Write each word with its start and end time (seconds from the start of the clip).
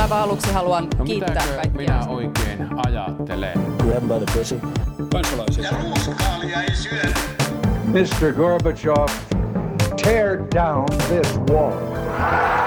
Aivan 0.00 0.18
aluksi 0.18 0.52
haluan 0.52 0.88
No 0.98 1.04
kiittää 1.04 1.44
kaikkia. 1.46 1.72
minä 1.76 2.06
oikein 2.08 2.68
ajattelen? 2.86 3.60
Grab 3.78 4.02
by 4.02 4.24
the 4.26 4.38
pussy. 4.38 4.60
kansalaisia. 5.12 5.70
Mr. 7.86 8.32
Gorbachev, 8.32 9.08
tear 10.02 10.38
down 10.54 10.86
this 11.08 11.38
wall. 11.50 12.61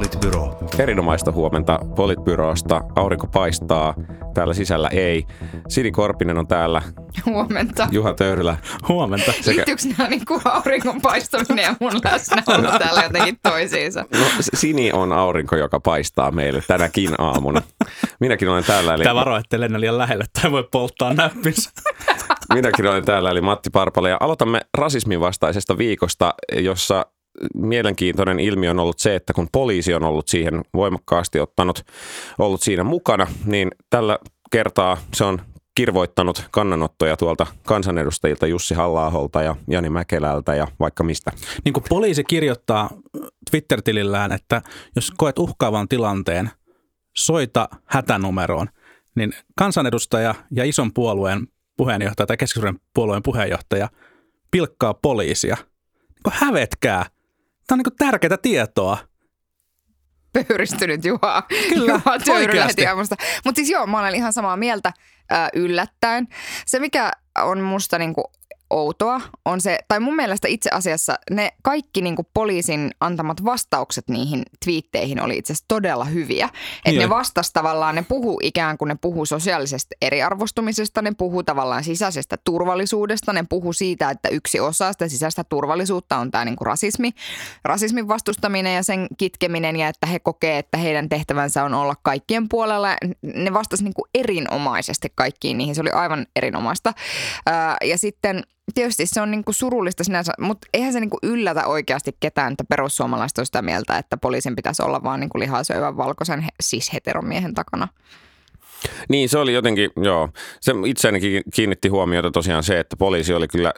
Politbyro. 0.00 0.58
Erinomaista 0.78 1.32
huomenta 1.32 1.78
Politbyrosta. 1.96 2.80
Aurinko 2.96 3.26
paistaa. 3.26 3.94
Täällä 4.34 4.54
sisällä 4.54 4.88
ei. 4.88 5.26
Sini 5.68 5.90
Korpinen 5.90 6.38
on 6.38 6.46
täällä. 6.46 6.82
Huomenta. 7.26 7.88
Juha 7.92 8.14
Töyrylä. 8.14 8.56
Huomenta. 8.88 9.32
Sekä, 9.32 9.50
Liittyykö 9.50 9.82
nämä 9.98 10.10
niin 10.10 10.24
kuin 10.28 10.40
auringon 10.44 11.00
paistaminen 11.00 11.62
ja 11.62 11.74
mun 11.80 11.92
läsnäolo 12.04 12.78
täällä 12.78 13.02
jotenkin 13.02 13.38
toisiinsa? 13.42 14.00
no, 14.00 14.26
Sini 14.40 14.92
on 14.92 15.12
aurinko, 15.12 15.56
joka 15.56 15.80
paistaa 15.80 16.30
meille 16.30 16.62
tänäkin 16.66 17.14
aamuna. 17.18 17.62
Minäkin 18.20 18.48
olen 18.48 18.64
täällä. 18.64 18.94
Eli, 18.94 19.04
Tää 19.04 19.14
varo, 19.14 19.36
ettei 19.36 19.60
lennä 19.60 19.80
liian 19.80 19.98
lähelle 19.98 20.24
tai 20.42 20.50
voi 20.50 20.68
polttaa 20.72 21.14
näppinsä. 21.14 21.70
minäkin 22.54 22.86
olen 22.86 23.04
täällä, 23.04 23.30
eli 23.30 23.40
Matti 23.40 23.70
Parpala. 23.70 24.08
Ja 24.08 24.16
aloitamme 24.20 24.60
rasismin 24.78 25.20
vastaisesta 25.20 25.78
viikosta, 25.78 26.34
jossa 26.52 27.06
mielenkiintoinen 27.54 28.40
ilmiö 28.40 28.70
on 28.70 28.78
ollut 28.78 28.98
se, 28.98 29.14
että 29.14 29.32
kun 29.32 29.48
poliisi 29.52 29.94
on 29.94 30.04
ollut 30.04 30.28
siihen 30.28 30.62
voimakkaasti 30.74 31.40
ottanut, 31.40 31.82
ollut 32.38 32.62
siinä 32.62 32.84
mukana, 32.84 33.26
niin 33.44 33.70
tällä 33.90 34.18
kertaa 34.50 34.96
se 35.14 35.24
on 35.24 35.38
kirvoittanut 35.74 36.44
kannanottoja 36.50 37.16
tuolta 37.16 37.46
kansanedustajilta 37.66 38.46
Jussi 38.46 38.74
halla 38.74 39.42
ja 39.44 39.56
Jani 39.68 39.90
Mäkelältä 39.90 40.54
ja 40.54 40.66
vaikka 40.80 41.04
mistä. 41.04 41.32
Niin 41.64 41.72
kuin 41.72 41.84
poliisi 41.88 42.24
kirjoittaa 42.24 42.90
Twitter-tilillään, 43.50 44.32
että 44.32 44.62
jos 44.96 45.10
koet 45.16 45.38
uhkaavan 45.38 45.88
tilanteen, 45.88 46.50
soita 47.16 47.68
hätänumeroon, 47.84 48.68
niin 49.14 49.32
kansanedustaja 49.58 50.34
ja 50.50 50.64
ison 50.64 50.92
puolueen 50.92 51.48
puheenjohtaja 51.76 52.26
tai 52.26 52.36
keskisuuden 52.36 52.80
puolueen 52.94 53.22
puheenjohtaja 53.22 53.88
pilkkaa 54.50 54.94
poliisia. 54.94 55.56
Niin 56.24 56.34
hävetkää. 56.34 57.06
Tämä 57.70 57.80
on 57.80 57.82
niin 57.86 57.96
tärkeää 57.98 58.36
tietoa. 58.36 58.98
pöyristynyt 60.32 61.04
Juha. 61.04 61.42
Kyllä, 61.68 61.92
Juha 61.92 62.18
aamusta. 62.88 63.16
Mutta 63.44 63.58
siis 63.58 63.70
joo, 63.70 63.86
mä 63.86 63.98
olen 63.98 64.14
ihan 64.14 64.32
samaa 64.32 64.56
mieltä 64.56 64.92
äh, 65.32 65.48
yllättäen. 65.54 66.28
Se, 66.66 66.78
mikä 66.78 67.10
on 67.38 67.60
musta 67.60 67.98
niinku 67.98 68.32
outoa, 68.70 69.20
on 69.44 69.60
se, 69.60 69.78
tai 69.88 70.00
mun 70.00 70.16
mielestä 70.16 70.48
itse 70.48 70.70
asiassa 70.72 71.18
ne 71.30 71.52
kaikki 71.62 72.02
niinku 72.02 72.26
poliisin 72.34 72.90
antamat 73.00 73.44
vastaukset 73.44 74.08
niihin 74.08 74.42
twiitteihin 74.64 75.22
oli 75.22 75.38
itse 75.38 75.52
asiassa 75.52 75.68
todella 75.68 76.04
hyviä. 76.04 76.48
Että 76.84 76.90
Joo. 76.90 77.02
ne 77.02 77.10
vastas 77.10 77.52
tavallaan, 77.52 77.94
ne 77.94 78.04
puhuu 78.08 78.40
ikään 78.42 78.78
kuin 78.78 78.88
ne 78.88 78.96
puhuu 79.00 79.26
sosiaalisesta 79.26 79.94
eriarvostumisesta, 80.02 81.02
ne 81.02 81.12
puhuu 81.18 81.42
tavallaan 81.42 81.84
sisäisestä 81.84 82.36
turvallisuudesta, 82.44 83.32
ne 83.32 83.44
puhuu 83.48 83.72
siitä, 83.72 84.10
että 84.10 84.28
yksi 84.28 84.60
osa 84.60 84.92
sitä 84.92 85.08
sisäistä 85.08 85.44
turvallisuutta 85.44 86.16
on 86.16 86.30
tämä 86.30 86.44
niinku 86.44 86.64
rasismi, 86.64 87.10
rasismin 87.64 88.08
vastustaminen 88.08 88.74
ja 88.74 88.82
sen 88.82 89.06
kitkeminen 89.18 89.76
ja 89.76 89.88
että 89.88 90.06
he 90.06 90.18
kokee, 90.18 90.58
että 90.58 90.78
heidän 90.78 91.08
tehtävänsä 91.08 91.64
on 91.64 91.74
olla 91.74 91.94
kaikkien 92.02 92.48
puolella. 92.48 92.96
Ne 93.22 93.52
vastasi 93.52 93.84
niinku 93.84 94.06
erinomaisesti 94.14 95.12
kaikkiin 95.14 95.58
niihin, 95.58 95.74
se 95.74 95.80
oli 95.80 95.90
aivan 95.90 96.26
erinomaista. 96.36 96.92
Ja 97.84 97.98
sitten 97.98 98.42
tietysti 98.74 99.06
se 99.06 99.20
on 99.20 99.30
niinku 99.30 99.52
surullista 99.52 100.04
sinänsä, 100.04 100.32
mutta 100.40 100.68
eihän 100.74 100.92
se 100.92 101.00
niinku 101.00 101.18
yllätä 101.22 101.66
oikeasti 101.66 102.16
ketään, 102.20 102.52
että 102.52 102.64
perussuomalaiset 102.64 103.38
on 103.38 103.46
sitä 103.46 103.62
mieltä, 103.62 103.98
että 103.98 104.16
poliisin 104.16 104.56
pitäisi 104.56 104.82
olla 104.82 105.02
vaan 105.02 105.20
niinku 105.20 105.38
lihaa 105.38 105.64
syövän 105.64 105.96
valkoisen 105.96 106.40
he, 106.40 106.48
siis 106.60 106.92
heteromiehen 106.92 107.54
takana. 107.54 107.88
Niin, 109.08 109.28
se 109.28 109.38
oli 109.38 109.52
jotenkin, 109.52 109.90
joo. 110.02 110.28
Se 110.60 110.72
itseänikin 110.86 111.42
kiinnitti 111.54 111.88
huomiota 111.88 112.30
tosiaan 112.30 112.62
se, 112.62 112.80
että 112.80 112.96
poliisi 112.96 113.34
oli 113.34 113.48
kyllä 113.48 113.72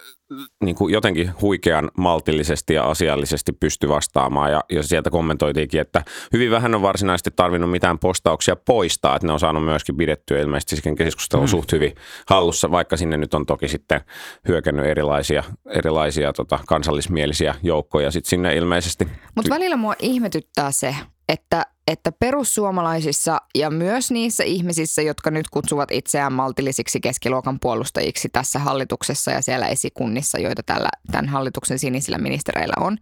niin 0.65 0.77
kuin 0.77 0.93
jotenkin 0.93 1.31
huikean 1.41 1.91
maltillisesti 1.99 2.75
ja 2.75 2.85
asiallisesti 2.85 3.53
pysty 3.53 3.89
vastaamaan. 3.89 4.53
Ja, 4.53 4.61
ja 4.71 4.83
sieltä 4.83 5.11
kommentoitiinkin, 5.11 5.81
että 5.81 6.05
hyvin 6.33 6.51
vähän 6.51 6.75
on 6.75 6.83
varsinaisesti 6.83 7.31
tarvinnut 7.37 7.71
mitään 7.71 7.99
postauksia 7.99 8.57
poistaa. 8.57 9.17
Että 9.17 9.27
ne 9.27 9.33
on 9.33 9.41
saanut 9.41 9.65
myöskin 9.65 9.97
pidettyä 9.97 10.41
ilmeisesti 10.41 10.77
sen 10.77 10.95
keskustelun 10.95 11.45
mm. 11.45 11.49
suht 11.49 11.73
hyvin 11.73 11.95
hallussa, 12.27 12.71
vaikka 12.71 12.97
sinne 12.97 13.17
nyt 13.17 13.35
on 13.35 13.47
toki 13.47 13.69
sitten 13.69 14.01
hyökännyt 14.49 14.87
erilaisia, 14.87 15.45
erilaisia 15.71 16.33
tota, 16.33 16.59
kansallismielisiä 16.67 17.55
joukkoja. 17.63 18.11
Sitten 18.11 18.31
sinne 18.31 18.57
ilmeisesti 18.57 19.09
Mutta 19.35 19.51
välillä 19.51 19.77
mua 19.77 19.95
ihmetyttää 19.99 20.71
se, 20.71 20.97
että, 21.29 21.67
että 21.87 22.13
perussuomalaisissa 22.13 23.39
ja 23.55 23.71
myös 23.71 24.11
niissä 24.11 24.45
ihmisissä, 24.45 25.03
jotka 25.03 25.31
nyt 25.31 25.49
kutsuvat 25.51 25.91
itseään 25.91 26.33
maltillisiksi 26.33 27.01
keskiluokan 27.01 27.61
puolustajiksi 27.61 28.29
tässä 28.29 28.59
hallituksessa 28.59 29.31
ja 29.31 29.43
siellä 29.43 29.69
esikunnissa, 29.69 30.39
joita 30.39 30.63
tällä, 30.63 30.89
tämän 31.11 31.29
hallituksen 31.29 31.79
sinisillä 31.79 32.19
ministereillä 32.19 32.75
on, 32.81 32.99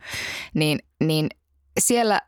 niin, 0.55 0.79
niin 1.01 1.29
siellä 1.79 2.21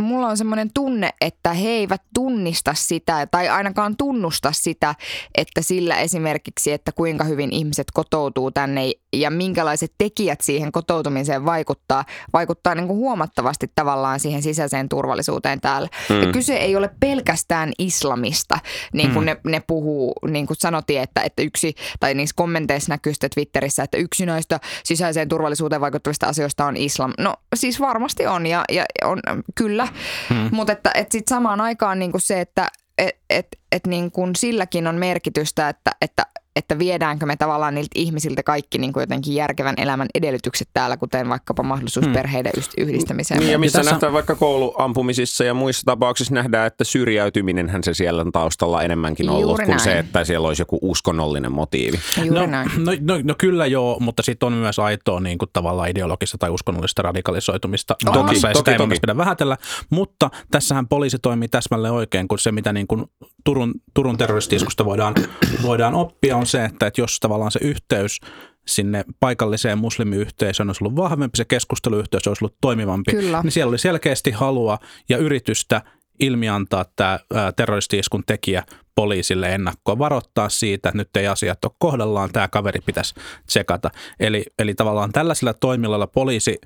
mulla 0.00 0.26
on 0.26 0.36
semmoinen 0.36 0.70
tunne, 0.74 1.10
että 1.20 1.52
he 1.52 1.68
eivät 1.68 2.02
tunnista 2.14 2.74
sitä 2.74 3.26
tai 3.26 3.48
ainakaan 3.48 3.96
tunnusta 3.96 4.52
sitä, 4.52 4.94
että 5.34 5.62
sillä 5.62 6.00
esimerkiksi, 6.00 6.72
että 6.72 6.92
kuinka 6.92 7.24
hyvin 7.24 7.52
ihmiset 7.52 7.86
kotoutuu 7.94 8.50
tänne 8.50 8.90
ja 9.12 9.30
minkälaiset 9.30 9.92
tekijät 9.98 10.40
siihen 10.40 10.72
kotoutumiseen 10.72 11.44
vaikuttaa, 11.44 12.04
vaikuttaa 12.32 12.74
niin 12.74 12.86
kuin 12.86 12.96
huomattavasti 12.96 13.72
tavallaan 13.74 14.20
siihen 14.20 14.42
sisäiseen 14.42 14.88
turvallisuuteen 14.88 15.60
täällä. 15.60 15.88
Mm. 16.10 16.22
Ja 16.22 16.32
kyse 16.32 16.56
ei 16.56 16.76
ole 16.76 16.90
pelkästään 17.00 17.72
islamista, 17.78 18.58
niin 18.92 19.10
kuin 19.10 19.24
mm. 19.24 19.26
ne, 19.26 19.36
ne 19.44 19.62
puhuu, 19.66 20.12
niin 20.30 20.46
kuin 20.46 20.56
sanottiin, 20.60 21.00
että, 21.00 21.20
että 21.20 21.42
yksi, 21.42 21.74
tai 22.00 22.14
niissä 22.14 22.34
kommenteissa 22.36 22.92
näkyy 22.92 23.12
sitten 23.12 23.30
Twitterissä, 23.34 23.82
että 23.82 23.98
yksi 23.98 24.26
noista 24.26 24.60
sisäiseen 24.84 25.28
turvallisuuteen 25.28 25.80
vaikuttavista 25.80 26.26
asioista 26.26 26.66
on 26.66 26.76
islam. 26.76 27.12
No 27.18 27.34
siis 27.54 27.80
varmasti 27.80 28.26
on 28.26 28.46
ja, 28.46 28.64
ja 28.72 28.84
on 29.04 29.20
kyllä, 29.54 29.83
hmm. 30.28 30.48
mutta 30.52 30.72
että, 30.72 30.90
että 30.94 31.12
sitten 31.12 31.34
samaan 31.34 31.60
aikaan 31.60 31.98
niin 31.98 32.10
kuin 32.12 32.22
se, 32.24 32.40
että 32.40 32.68
et, 32.98 33.16
et, 33.30 33.46
et 33.72 33.86
niin 33.86 34.10
kuin 34.10 34.36
silläkin 34.36 34.86
on 34.86 34.94
merkitystä, 34.94 35.68
että, 35.68 35.90
että 36.00 36.26
että 36.56 36.78
viedäänkö 36.78 37.26
me 37.26 37.36
tavallaan 37.36 37.74
niiltä 37.74 37.90
ihmisiltä 37.94 38.42
kaikki 38.42 38.78
niin 38.78 38.92
kuin 38.92 39.02
jotenkin 39.02 39.34
järkevän 39.34 39.74
elämän 39.78 40.08
edellytykset 40.14 40.68
täällä, 40.74 40.96
kuten 40.96 41.28
vaikkapa 41.28 41.62
mahdollisuus 41.62 42.06
hmm. 42.06 42.14
perheiden 42.14 42.52
yhdistämiseen. 42.78 43.40
Niin 43.40 43.52
ja 43.52 43.58
missä 43.58 43.78
tässä- 43.78 43.92
nähdään 43.92 44.12
vaikka 44.12 44.34
kouluampumisissa 44.34 45.44
ja 45.44 45.54
muissa 45.54 45.82
tapauksissa 45.84 46.34
nähdään, 46.34 46.66
että 46.66 46.84
syrjäytyminenhän 46.84 47.84
se 47.84 47.94
siellä 47.94 48.20
on 48.20 48.32
taustalla 48.32 48.82
enemmänkin 48.82 49.28
ollut 49.30 49.42
Juuri 49.42 49.66
kuin 49.66 49.80
se, 49.80 49.90
näin. 49.90 50.00
että 50.04 50.24
siellä 50.24 50.48
olisi 50.48 50.62
joku 50.62 50.78
uskonnollinen 50.82 51.52
motiivi. 51.52 52.00
Juuri 52.24 52.40
No, 52.40 52.46
näin. 52.46 52.70
no, 52.78 52.92
no, 53.00 53.20
no 53.24 53.34
kyllä 53.38 53.66
joo, 53.66 53.96
mutta 54.00 54.22
sitten 54.22 54.46
on 54.46 54.52
myös 54.52 54.78
aitoa 54.78 55.20
niin 55.20 55.38
kuin 55.38 55.48
tavallaan 55.52 55.90
ideologista 55.90 56.38
tai 56.38 56.50
uskonnollista 56.50 57.02
radikalisoitumista 57.02 57.96
Toki, 58.04 58.18
maailmassa, 58.18 58.48
ja 58.48 58.52
toki, 58.52 58.58
sitä 58.60 58.72
ei 58.72 58.78
mun 58.78 58.88
toki. 58.88 59.00
pidä 59.00 59.16
vähätellä. 59.16 59.56
Mutta 59.90 60.30
tässähän 60.50 60.88
poliisi 60.88 61.18
toimii 61.18 61.48
täsmälleen 61.48 61.94
oikein, 61.94 62.28
kun 62.28 62.38
se 62.38 62.52
mitä 62.52 62.72
niin 62.72 62.86
kuin 62.86 63.04
Turun, 63.44 63.74
Turun 63.94 64.18
terroristiskusta 64.18 64.84
voidaan, 64.84 65.14
voidaan 65.62 65.94
oppia 65.94 66.36
on 66.36 66.46
se, 66.46 66.64
että, 66.64 66.86
että 66.86 67.00
jos 67.00 67.20
tavallaan 67.20 67.50
se 67.50 67.60
yhteys 67.62 68.20
sinne 68.66 69.04
paikalliseen 69.20 69.78
muslimiyhteisöön 69.78 70.68
olisi 70.68 70.84
ollut 70.84 70.96
vahvempi, 70.96 71.36
se 71.36 71.44
keskusteluyhteys 71.44 72.28
olisi 72.28 72.44
ollut 72.44 72.56
toimivampi, 72.60 73.10
Kyllä. 73.10 73.42
niin 73.42 73.52
siellä 73.52 73.68
oli 73.68 73.78
selkeästi 73.78 74.30
halua 74.30 74.78
ja 75.08 75.18
yritystä 75.18 75.82
ilmiantaa 76.20 76.84
tämä 76.96 77.18
terroristi-iskun 77.56 78.22
tekijä 78.26 78.62
poliisille 78.94 79.54
ennakkoon, 79.54 79.98
varoittaa 79.98 80.48
siitä, 80.48 80.88
että 80.88 80.98
nyt 80.98 81.16
ei 81.16 81.26
asiat 81.26 81.64
ole 81.64 81.72
kohdallaan, 81.78 82.32
tämä 82.32 82.48
kaveri 82.48 82.80
pitäisi 82.86 83.14
tsekata. 83.46 83.90
Eli, 84.20 84.44
eli 84.58 84.74
tavallaan 84.74 85.12
tällaisilla 85.12 85.54
toimilla 85.54 86.06
poliisi 86.06 86.58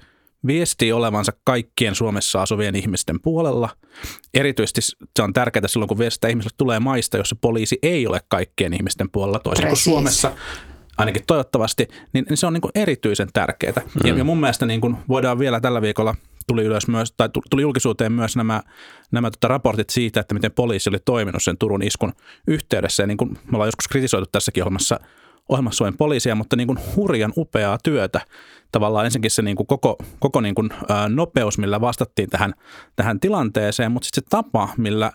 viestii 0.47 0.93
olevansa 0.93 1.33
kaikkien 1.45 1.95
Suomessa 1.95 2.43
asuvien 2.43 2.77
ihmisten 2.77 3.21
puolella. 3.21 3.69
Erityisesti 4.35 4.81
se 5.17 5.23
on 5.23 5.33
tärkeää 5.33 5.69
silloin, 5.69 5.89
kun 5.89 5.99
viestistä 5.99 6.29
ihmisille 6.29 6.55
tulee 6.59 6.81
maista, 6.81 7.17
jossa 7.17 7.37
poliisi 7.41 7.79
ei 7.83 8.07
ole 8.07 8.21
kaikkien 8.29 8.73
ihmisten 8.73 9.11
puolella, 9.11 9.39
toisin 9.39 9.67
kuin. 9.67 9.77
Suomessa 9.77 10.33
ainakin 10.99 11.23
toivottavasti, 11.27 11.89
niin, 12.13 12.27
niin 12.29 12.37
se 12.37 12.47
on 12.47 12.53
niin 12.53 12.61
kuin 12.61 12.73
erityisen 12.75 13.29
tärkeää. 13.33 13.73
Mm. 13.75 14.09
Ja, 14.09 14.17
ja 14.17 14.25
mun 14.25 14.41
mielestä 14.41 14.67
niin 14.67 14.81
kuin 14.81 14.97
voidaan 15.09 15.39
vielä 15.39 15.61
tällä 15.61 15.83
viikolla 15.83 16.15
tuli 16.47 16.65
ylös 16.65 16.89
myös, 16.89 17.13
tai 17.13 17.29
tu- 17.29 17.43
tuli 17.51 17.63
julkisuuteen 17.63 18.13
myös 18.13 18.37
nämä, 18.37 18.63
nämä 19.11 19.31
tota 19.31 19.49
raportit 19.49 19.91
siitä, 19.91 20.21
että 20.21 20.35
miten 20.35 20.53
poliisi 20.53 20.91
oli 20.91 20.99
toiminut 21.05 21.43
sen 21.43 21.59
Turun 21.59 21.83
iskun 21.83 22.13
yhteydessä. 22.47 23.03
Ja 23.03 23.07
niin 23.07 23.17
kuin 23.17 23.31
me 23.31 23.51
ollaan 23.53 23.69
joskus 23.69 23.89
kritisoitu 23.89 24.29
tässäkin 24.33 24.63
ohjelmassa, 24.63 25.01
ohjelmassa 25.49 25.77
Suomen 25.77 25.97
poliisia, 25.97 26.35
mutta 26.35 26.57
niin 26.57 26.67
kuin 26.67 26.79
hurjan 26.97 27.33
upeaa 27.37 27.79
työtä. 27.85 28.21
Tavallaan 28.73 29.05
ensinnäkin 29.05 29.31
se 29.31 29.43
niin 29.43 29.57
kuin 29.57 29.67
koko, 29.67 29.97
koko 30.19 30.41
niin 30.41 30.55
kuin, 30.55 30.71
ää, 30.89 31.09
nopeus, 31.09 31.59
millä 31.59 31.81
vastattiin 31.81 32.31
tähän, 32.31 32.55
tähän 32.97 33.21
tilanteeseen, 33.21 33.93
mutta 33.93 34.07
sitten 34.07 34.23
se 34.25 34.31
tapa, 34.31 34.69
millä 34.77 35.13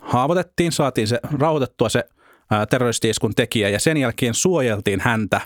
haavoitettiin, 0.00 0.72
saatiin 0.72 1.08
se 1.08 1.20
rauhoitettua 1.38 1.88
se 1.88 2.04
ää, 2.50 2.66
terroristi-iskun 2.66 3.34
tekijä 3.34 3.68
ja 3.68 3.80
sen 3.80 3.96
jälkeen 3.96 4.34
suojeltiin 4.34 5.00
häntä 5.00 5.40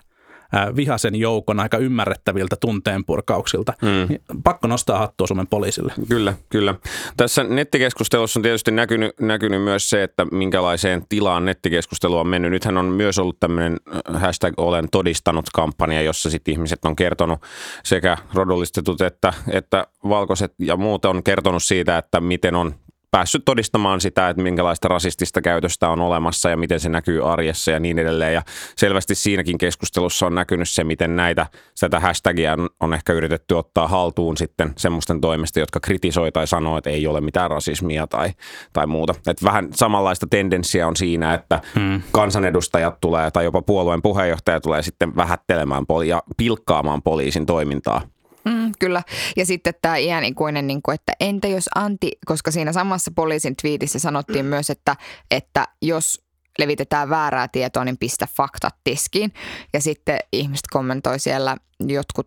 vihasen 0.76 1.14
joukon 1.14 1.60
aika 1.60 1.78
ymmärrettäviltä 1.78 2.56
tunteenpurkauksilta. 2.60 3.72
Mm. 3.82 4.19
Pakko 4.44 4.69
nostaa 4.69 4.99
hattua 4.99 5.26
Suomen 5.26 5.46
poliisille. 5.46 5.93
Kyllä, 6.08 6.34
kyllä. 6.49 6.75
Tässä 7.16 7.44
nettikeskustelussa 7.44 8.38
on 8.38 8.43
tietysti 8.43 8.70
näkynyt, 8.70 9.20
näkynyt 9.20 9.62
myös 9.62 9.90
se, 9.90 10.02
että 10.02 10.25
minkälaiseen 10.25 11.06
tilaan 11.08 11.44
nettikeskustelu 11.44 12.19
on 12.19 12.26
mennyt. 12.26 12.50
Nythän 12.50 12.76
on 12.76 12.84
myös 12.84 13.19
ollut 13.19 13.40
tämmöinen 13.40 13.76
hashtag 14.12 14.54
olen 14.56 14.88
todistanut 14.90 15.46
kampanja, 15.54 16.02
jossa 16.02 16.31
sitten 16.31 16.52
ihmiset 16.52 16.84
on 16.84 16.96
kertonut 16.96 17.38
sekä 17.84 18.16
rodullistetut 18.34 19.00
että, 19.00 19.32
että 19.50 19.87
valkoiset 20.08 20.54
ja 20.58 20.76
muut 20.76 21.04
on 21.04 21.22
kertonut 21.22 21.62
siitä, 21.62 21.99
että 21.99 22.20
miten 22.20 22.54
on 22.54 22.75
päässyt 23.12 23.44
todistamaan 23.44 24.00
sitä, 24.00 24.29
että 24.29 24.43
minkälaista 24.43 24.88
rasistista 24.88 25.41
käytöstä 25.41 25.88
on 25.88 26.00
olemassa 26.00 26.50
ja 26.50 26.56
miten 26.56 26.81
se 26.81 26.88
näkyy 26.88 27.32
arjessa 27.32 27.70
ja 27.70 27.81
niin 27.81 27.99
edelleen. 27.99 28.35
Ja 28.35 28.43
selvästi 28.76 29.14
siinäkin 29.14 29.59
keskustelussa 29.59 30.26
on 30.26 30.35
näkynyt 30.35 30.69
se, 30.69 30.85
miten 30.85 31.17
näitä, 31.17 31.47
tätä 31.81 32.00
hashtagia 32.00 32.53
on, 32.53 32.70
on 32.81 32.94
ehkä 32.94 33.12
yritetty 33.12 33.55
ottaa 33.55 33.88
haltuun 33.88 34.37
sitten 34.37 34.73
semmoisten 34.76 35.20
toimesta, 35.20 35.61
jotka 35.61 35.81
kritisoi 35.81 36.32
tai 36.32 36.47
sanoo, 36.47 36.79
että 36.79 36.91
ei 36.91 37.06
ole 37.06 37.20
mitään 37.20 37.50
rasismia 37.50 38.06
tai, 38.06 38.31
tai 38.73 38.87
muuta. 38.87 39.14
Et 39.26 39.44
vähän 39.44 39.69
samanlaista 39.75 40.26
tendenssiä 40.31 40.87
on 40.87 40.97
siinä, 40.97 41.35
että 41.35 41.61
hmm. 41.75 42.03
kansanedustajat 42.12 43.00
tulee 43.00 43.31
tai 43.31 43.44
jopa 43.44 43.62
puolueen 43.62 44.03
puheenjohtaja 44.03 44.61
tulee 44.61 44.82
sitten 44.82 45.17
vähättelemään 45.17 45.87
poli- 45.87 46.09
ja 46.09 46.23
pilkkaamaan 46.37 47.03
poliisin 47.03 47.47
toimintaa 47.47 48.00
Mm, 48.44 48.73
kyllä. 48.79 49.03
Ja 49.37 49.47
sitten 49.47 49.75
tämä 49.83 49.97
iänikuinen, 49.97 50.67
niin 50.67 50.83
kuin, 50.83 50.94
että 50.94 51.12
entä 51.21 51.49
jos 51.49 51.69
anti, 51.75 52.11
koska 52.27 52.50
siinä 52.50 52.73
samassa 52.73 53.11
poliisin 53.15 53.56
twiitissä 53.62 53.99
sanottiin 53.99 54.44
myös, 54.44 54.71
että, 54.71 54.97
että 55.31 55.69
jos 55.83 56.23
levitetään 56.59 57.11
väärää 57.11 57.49
tietoa, 57.49 57.85
niin 57.85 57.99
pistä 57.99 58.29
faktat 58.37 58.75
tiskiin. 58.85 59.33
Ja 59.73 59.81
sitten 59.81 60.19
ihmiset 60.33 60.67
kommentoi 60.71 61.19
siellä 61.19 61.56
jotkut, 61.87 62.27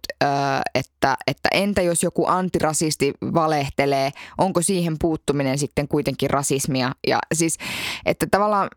että, 0.76 1.18
että 1.28 1.50
entä 1.52 1.82
jos 1.82 2.04
joku 2.04 2.26
antirasisti 2.28 3.14
valehtelee, 3.22 4.12
onko 4.38 4.62
siihen 4.62 4.96
puuttuminen 5.00 5.58
sitten 5.58 5.88
kuitenkin 5.88 6.30
rasismia? 6.30 6.92
Ja 7.08 7.20
siis, 7.34 7.58
että 8.06 8.28
tavallaan 8.32 8.70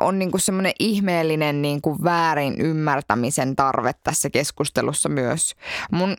on 0.00 0.18
niin 0.18 0.30
kuin 0.30 0.40
semmoinen 0.40 0.72
ihmeellinen 0.78 1.62
niin 1.62 1.80
kuin 1.82 2.04
väärin 2.04 2.60
ymmärtämisen 2.60 3.56
tarve 3.56 3.92
tässä 4.04 4.30
keskustelussa 4.30 5.08
myös. 5.08 5.54
Mun 5.90 6.16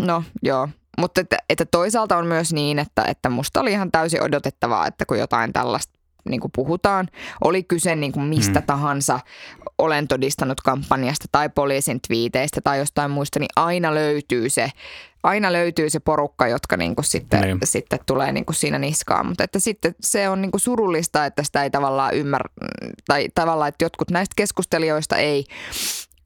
No 0.00 0.24
joo, 0.42 0.68
mutta 0.98 1.20
että, 1.20 1.36
että 1.48 1.64
toisaalta 1.64 2.16
on 2.16 2.26
myös 2.26 2.52
niin, 2.52 2.78
että, 2.78 3.04
että 3.04 3.28
musta 3.28 3.60
oli 3.60 3.72
ihan 3.72 3.92
täysin 3.92 4.22
odotettavaa, 4.22 4.86
että 4.86 5.06
kun 5.06 5.18
jotain 5.18 5.52
tällaista 5.52 5.94
niin 6.28 6.40
kuin 6.40 6.50
puhutaan, 6.54 7.08
oli 7.44 7.62
kyse 7.62 7.96
niin 7.96 8.12
kuin 8.12 8.26
mistä 8.26 8.60
mm. 8.60 8.66
tahansa 8.66 9.20
olen 9.78 10.08
todistanut 10.08 10.60
kampanjasta 10.60 11.24
tai 11.32 11.48
poliisin 11.48 12.00
twiiteistä 12.08 12.60
tai 12.60 12.78
jostain 12.78 13.10
muista, 13.10 13.38
niin 13.38 13.50
aina 13.56 13.94
löytyy 13.94 14.50
se, 14.50 14.70
aina 15.22 15.52
löytyy 15.52 15.90
se 15.90 16.00
porukka, 16.00 16.48
jotka 16.48 16.76
niin 16.76 16.94
kuin 16.94 17.04
sitten, 17.04 17.40
niin. 17.40 17.58
sitten 17.64 17.98
tulee 18.06 18.32
niin 18.32 18.44
kuin 18.44 18.56
siinä 18.56 18.78
niskaan. 18.78 19.26
Mutta 19.26 19.44
että 19.44 19.60
sitten 19.60 19.94
se 20.00 20.28
on 20.28 20.42
niin 20.42 20.50
kuin 20.50 20.60
surullista, 20.60 21.26
että 21.26 21.42
sitä 21.42 21.62
ei 21.62 21.70
tavallaan 21.70 22.14
ymmärrä, 22.14 22.50
tai 23.06 23.28
tavallaan, 23.34 23.68
että 23.68 23.84
jotkut 23.84 24.10
näistä 24.10 24.32
keskustelijoista 24.36 25.16
ei 25.16 25.44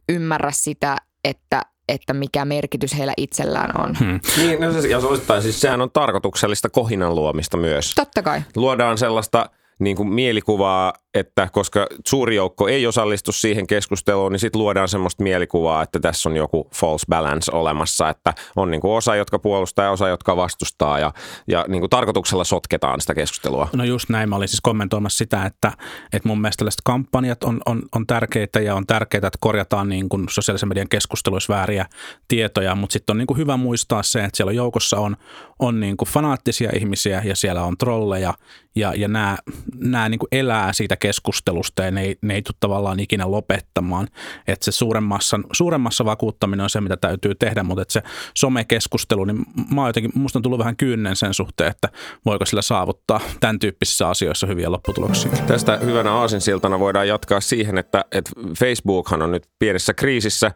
ymmärrä 0.08 0.50
sitä, 0.52 0.96
että 1.24 1.62
että 1.88 2.14
mikä 2.14 2.44
merkitys 2.44 2.98
heillä 2.98 3.12
itsellään 3.16 3.80
on. 3.80 3.96
Hmm. 4.00 4.20
Niin, 4.36 4.60
no 4.60 4.72
se, 4.72 4.88
ja 4.88 4.98
osittain 4.98 5.42
siis 5.42 5.60
sehän 5.60 5.80
on 5.80 5.90
tarkoituksellista 5.90 6.68
kohinan 6.68 7.14
luomista 7.14 7.56
myös. 7.56 7.94
Totta 7.94 8.22
kai. 8.22 8.42
Luodaan 8.56 8.98
sellaista 8.98 9.50
niin 9.78 9.96
kuin 9.96 10.08
mielikuvaa, 10.08 10.92
että 11.14 11.48
koska 11.52 11.86
suuri 12.06 12.36
joukko 12.36 12.68
ei 12.68 12.86
osallistu 12.86 13.32
siihen 13.32 13.66
keskusteluun, 13.66 14.32
niin 14.32 14.40
sitten 14.40 14.60
luodaan 14.60 14.88
semmoista 14.88 15.22
mielikuvaa, 15.22 15.82
että 15.82 16.00
tässä 16.00 16.28
on 16.28 16.36
joku 16.36 16.70
false 16.74 17.06
balance 17.08 17.52
olemassa, 17.52 18.08
että 18.08 18.34
on 18.56 18.70
niin 18.70 18.80
kuin 18.80 18.92
osa, 18.92 19.16
jotka 19.16 19.38
puolustaa 19.38 19.84
ja 19.84 19.90
osa, 19.90 20.08
jotka 20.08 20.36
vastustaa 20.36 20.98
ja, 20.98 21.12
ja 21.48 21.64
niin 21.68 21.80
kuin 21.80 21.90
tarkoituksella 21.90 22.44
sotketaan 22.44 23.00
sitä 23.00 23.14
keskustelua. 23.14 23.68
No 23.72 23.84
just 23.84 24.08
näin, 24.08 24.28
mä 24.28 24.36
olin 24.36 24.48
siis 24.48 24.60
kommentoimassa 24.60 25.18
sitä, 25.18 25.46
että, 25.46 25.72
että 26.12 26.28
mun 26.28 26.40
mielestä 26.40 26.58
tällaiset 26.58 26.80
kampanjat 26.84 27.44
on, 27.44 27.60
on, 27.66 27.82
on 27.94 28.06
tärkeitä 28.06 28.60
ja 28.60 28.74
on 28.74 28.86
tärkeää, 28.86 29.26
että 29.26 29.38
korjataan 29.40 29.88
niin 29.88 30.08
kuin 30.08 30.26
sosiaalisen 30.30 30.68
median 30.68 30.88
keskusteluissa 30.88 31.54
vääriä 31.54 31.86
tietoja, 32.28 32.74
mutta 32.74 32.92
sitten 32.92 33.14
on 33.14 33.18
niin 33.18 33.26
kuin 33.26 33.38
hyvä 33.38 33.56
muistaa 33.56 34.02
se, 34.02 34.24
että 34.24 34.36
siellä 34.36 34.52
joukossa 34.52 34.98
on, 34.98 35.16
on 35.58 35.80
niin 35.80 35.96
kuin 35.96 36.08
fanaattisia 36.08 36.70
ihmisiä 36.74 37.22
ja 37.24 37.36
siellä 37.36 37.64
on 37.64 37.78
trolleja 37.78 38.34
ja, 38.74 38.92
ja 38.96 39.08
nämä, 39.08 39.38
nämä 39.74 40.08
niin 40.08 40.18
kuin 40.18 40.28
elää 40.32 40.72
siitä 40.72 40.96
keskustelusta 40.96 41.82
ja 41.82 41.90
ne 41.90 42.02
ei, 42.02 42.16
ne 42.22 42.34
ei 42.34 42.42
tule 42.42 42.56
tavallaan 42.60 43.00
ikinä 43.00 43.30
lopettamaan. 43.30 44.08
Että 44.46 44.64
se 44.64 44.72
suuremmassa, 44.72 45.40
suuremmassa 45.52 46.04
vakuuttaminen 46.04 46.64
on 46.64 46.70
se, 46.70 46.80
mitä 46.80 46.96
täytyy 46.96 47.34
tehdä, 47.34 47.62
mutta 47.62 47.82
että 47.82 47.92
se 47.92 48.02
somekeskustelu, 48.34 49.24
niin 49.24 49.38
mä 49.74 49.86
jotenkin, 49.86 50.12
musta 50.14 50.38
on 50.38 50.42
tullut 50.42 50.58
vähän 50.58 50.76
kynnen 50.76 51.16
sen 51.16 51.34
suhteen, 51.34 51.70
että 51.70 51.88
voiko 52.24 52.46
sillä 52.46 52.62
saavuttaa 52.62 53.20
tämän 53.40 53.58
tyyppisissä 53.58 54.08
asioissa 54.08 54.46
hyviä 54.46 54.72
lopputuloksia. 54.72 55.32
Tästä 55.46 55.76
hyvänä 55.76 56.12
aasinsiltana 56.12 56.78
voidaan 56.78 57.08
jatkaa 57.08 57.40
siihen, 57.40 57.78
että, 57.78 58.04
että 58.12 58.30
Facebookhan 58.58 59.22
on 59.22 59.32
nyt 59.32 59.48
pienessä 59.58 59.94
kriisissä, 59.94 60.52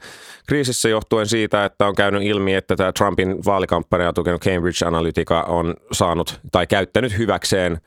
kriisissä 0.48 0.88
johtuen 0.88 1.26
siitä, 1.26 1.64
että 1.64 1.86
on 1.86 1.94
käynyt 1.94 2.22
ilmi, 2.22 2.54
että 2.54 2.76
tämä 2.76 2.92
Trumpin 2.92 3.44
vaalikampanja 3.44 4.12
tukenut 4.12 4.42
Cambridge 4.42 4.86
Analytica 4.86 5.42
on 5.42 5.74
saanut 5.92 6.40
tai 6.52 6.66
käyttänyt 6.66 7.18
hyväkseen 7.18 7.80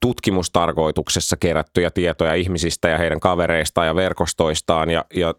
tutkimustarkoituksessa 0.00 1.36
kerättyjä 1.36 1.90
tietoja 1.90 2.34
ihmisistä 2.34 2.88
ja 2.88 2.98
heidän 2.98 3.20
kavereistaan 3.20 3.86
ja 3.86 3.94
verkostoistaan 3.94 4.90
ja, 4.90 5.04
ja 5.14 5.34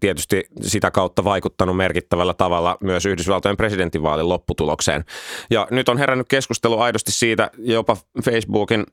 tietysti 0.00 0.44
sitä 0.60 0.90
kautta 0.90 1.24
vaikuttanut 1.24 1.76
merkittävällä 1.76 2.34
tavalla 2.34 2.76
myös 2.80 3.06
Yhdysvaltojen 3.06 3.56
presidentinvaalin 3.56 4.28
lopputulokseen. 4.28 5.04
Ja 5.50 5.68
nyt 5.70 5.88
on 5.88 5.98
herännyt 5.98 6.28
keskustelu 6.28 6.78
aidosti 6.78 7.12
siitä, 7.12 7.50
jopa 7.58 7.96
Facebookin 8.24 8.86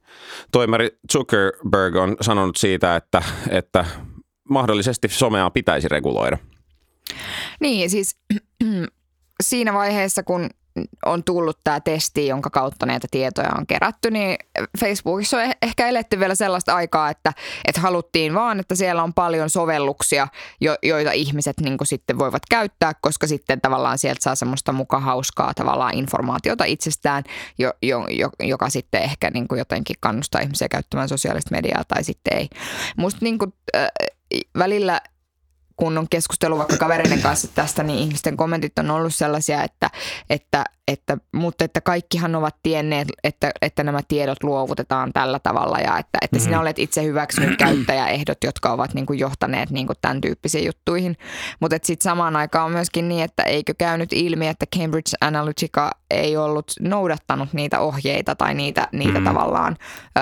toimari 0.52 1.00
Zuckerberg 1.12 1.96
on 1.96 2.18
sanonut 2.22 2.56
siitä, 2.56 2.96
että, 2.96 3.24
että 3.50 3.86
mahdollisesti 4.50 5.08
somea 5.12 5.50
pitäisi 5.50 5.88
reguloida. 5.88 6.38
Niin, 7.60 7.90
siis 7.90 8.18
siinä 9.44 9.74
vaiheessa, 9.74 10.24
kun 10.24 10.50
on 11.06 11.24
tullut 11.24 11.60
tämä 11.64 11.80
testi, 11.80 12.28
jonka 12.28 12.50
kautta 12.50 12.86
näitä 12.86 13.08
tietoja 13.12 13.50
on 13.58 13.68
kerätty, 13.68 14.12
niin 14.12 14.38
Facebookissa 14.80 15.38
on 15.38 15.52
ehkä 15.62 15.88
eletty 15.88 16.20
vielä 16.20 16.36
sellaista 16.36 16.76
aikaa, 16.76 17.10
että, 17.10 17.34
että 17.66 17.82
haluttiin 17.82 18.34
vaan, 18.34 18.60
että 18.60 18.76
siellä 18.76 19.04
on 19.04 19.14
paljon 19.14 19.50
sovelluksia, 19.50 20.28
jo, 20.62 20.76
joita 20.84 21.12
ihmiset 21.12 21.60
niin 21.60 21.78
sitten 21.84 22.20
voivat 22.20 22.42
käyttää, 22.50 22.94
koska 23.02 23.28
sitten 23.28 23.62
tavallaan 23.62 23.98
sieltä 23.98 24.24
saa 24.24 24.36
semmoista 24.36 24.72
muka 24.72 25.00
hauskaa 25.00 25.54
tavallaan 25.54 25.94
informaatiota 25.94 26.64
itsestään, 26.64 27.24
jo, 27.58 27.74
jo, 27.82 28.08
jo, 28.08 28.30
joka 28.40 28.70
sitten 28.70 29.02
ehkä 29.02 29.30
niin 29.30 29.46
jotenkin 29.58 29.96
kannustaa 30.00 30.42
ihmisiä 30.42 30.70
käyttämään 30.70 31.10
sosiaalista 31.10 31.56
mediaa 31.56 31.84
tai 31.88 32.04
sitten 32.04 32.38
ei. 32.38 32.50
Musta 32.98 33.20
niin 33.22 33.38
kuin, 33.38 33.54
äh, 33.76 33.88
välillä 34.58 35.02
kun 35.80 35.98
on 35.98 36.08
keskustellut 36.10 36.60
vaikka 36.60 36.78
kavereiden 36.78 37.22
kanssa 37.22 37.48
tästä, 37.48 37.84
niin 37.84 38.00
ihmisten 38.00 38.38
kommentit 38.38 38.80
on 38.80 38.92
ollut 38.92 39.16
sellaisia, 39.16 39.64
että, 39.64 39.90
että, 40.30 40.66
että, 40.90 41.18
mutta 41.32 41.66
että 41.66 41.82
kaikkihan 41.82 42.36
ovat 42.36 42.56
tienneet, 42.64 43.08
että, 43.24 43.52
että 43.62 43.84
nämä 43.84 44.00
tiedot 44.08 44.44
luovutetaan 44.44 45.14
tällä 45.14 45.40
tavalla 45.40 45.78
ja 45.78 45.98
että, 45.98 46.18
että 46.22 46.38
mm-hmm. 46.38 46.44
sinä 46.44 46.60
olet 46.60 46.80
itse 46.80 47.04
hyväksynyt 47.04 47.58
käyttäjäehdot, 47.66 48.38
jotka 48.44 48.72
ovat 48.72 48.94
niin 48.94 49.06
kuin 49.06 49.20
johtaneet 49.20 49.70
niin 49.70 49.88
kuin 49.88 49.98
tämän 50.02 50.22
tyyppisiin 50.22 50.66
juttuihin. 50.66 51.18
Mutta 51.60 51.78
sitten 51.84 52.04
samaan 52.04 52.36
aikaan 52.36 52.66
on 52.66 52.72
myöskin 52.72 53.10
niin, 53.10 53.24
että 53.24 53.44
eikö 53.44 53.74
käynyt 53.78 54.14
ilmi, 54.14 54.48
että 54.48 54.66
Cambridge 54.76 55.12
Analytica 55.22 55.92
ei 56.10 56.38
ollut 56.38 56.66
noudattanut 56.82 57.54
niitä 57.54 57.80
ohjeita 57.80 58.36
tai 58.36 58.54
niitä, 58.54 58.88
niitä 58.92 59.20
mm. 59.20 59.26
tavallaan 59.26 59.78
ö, 60.18 60.22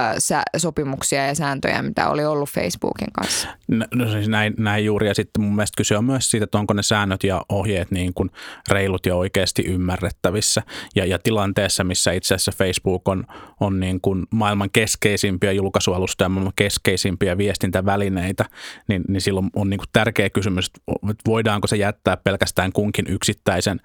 sopimuksia 0.58 1.28
ja 1.28 1.36
sääntöjä, 1.36 1.82
mitä 1.82 2.10
oli 2.10 2.26
ollut 2.26 2.50
Facebookin 2.50 3.12
kanssa. 3.14 3.48
No, 3.68 3.86
no 3.96 4.12
siis 4.12 4.28
näin, 4.28 4.54
näin 4.58 4.86
juuri 4.86 5.08
ja 5.08 5.16
sitten 5.16 5.44
mun 5.44 5.56
mielestä 5.56 5.78
kyse 5.78 5.98
on 5.98 6.06
myös 6.06 6.32
siitä, 6.32 6.44
että 6.44 6.58
onko 6.58 6.74
ne 6.74 6.84
säännöt 6.84 7.24
ja 7.24 7.42
ohjeet 7.50 7.92
niin 7.92 8.14
kuin 8.14 8.30
reilut 8.70 9.06
ja 9.06 9.16
oikeasti 9.16 9.64
ymmärrettävissä. 9.66 10.57
Ja, 10.96 11.06
ja 11.06 11.20
tilanteessa, 11.20 11.84
missä 11.84 12.12
itse 12.12 12.36
asiassa 12.36 12.52
Facebook 12.58 13.08
on, 13.08 13.24
on 13.60 13.80
niin 13.80 14.02
kuin 14.02 14.26
maailman 14.30 14.70
keskeisimpiä 14.74 15.52
julkaisualustoja 15.52 16.26
ja 16.26 16.30
maailman 16.30 16.54
keskeisimpiä 16.56 17.38
viestintävälineitä, 17.38 18.46
niin, 18.88 19.04
niin 19.08 19.22
silloin 19.22 19.50
on 19.56 19.70
niin 19.70 19.78
kuin 19.78 19.90
tärkeä 19.94 20.30
kysymys, 20.30 20.72
että 21.10 21.24
voidaanko 21.28 21.68
se 21.68 21.78
jättää 21.78 22.18
pelkästään 22.18 22.72
kunkin 22.72 23.06
yksittäisen 23.10 23.80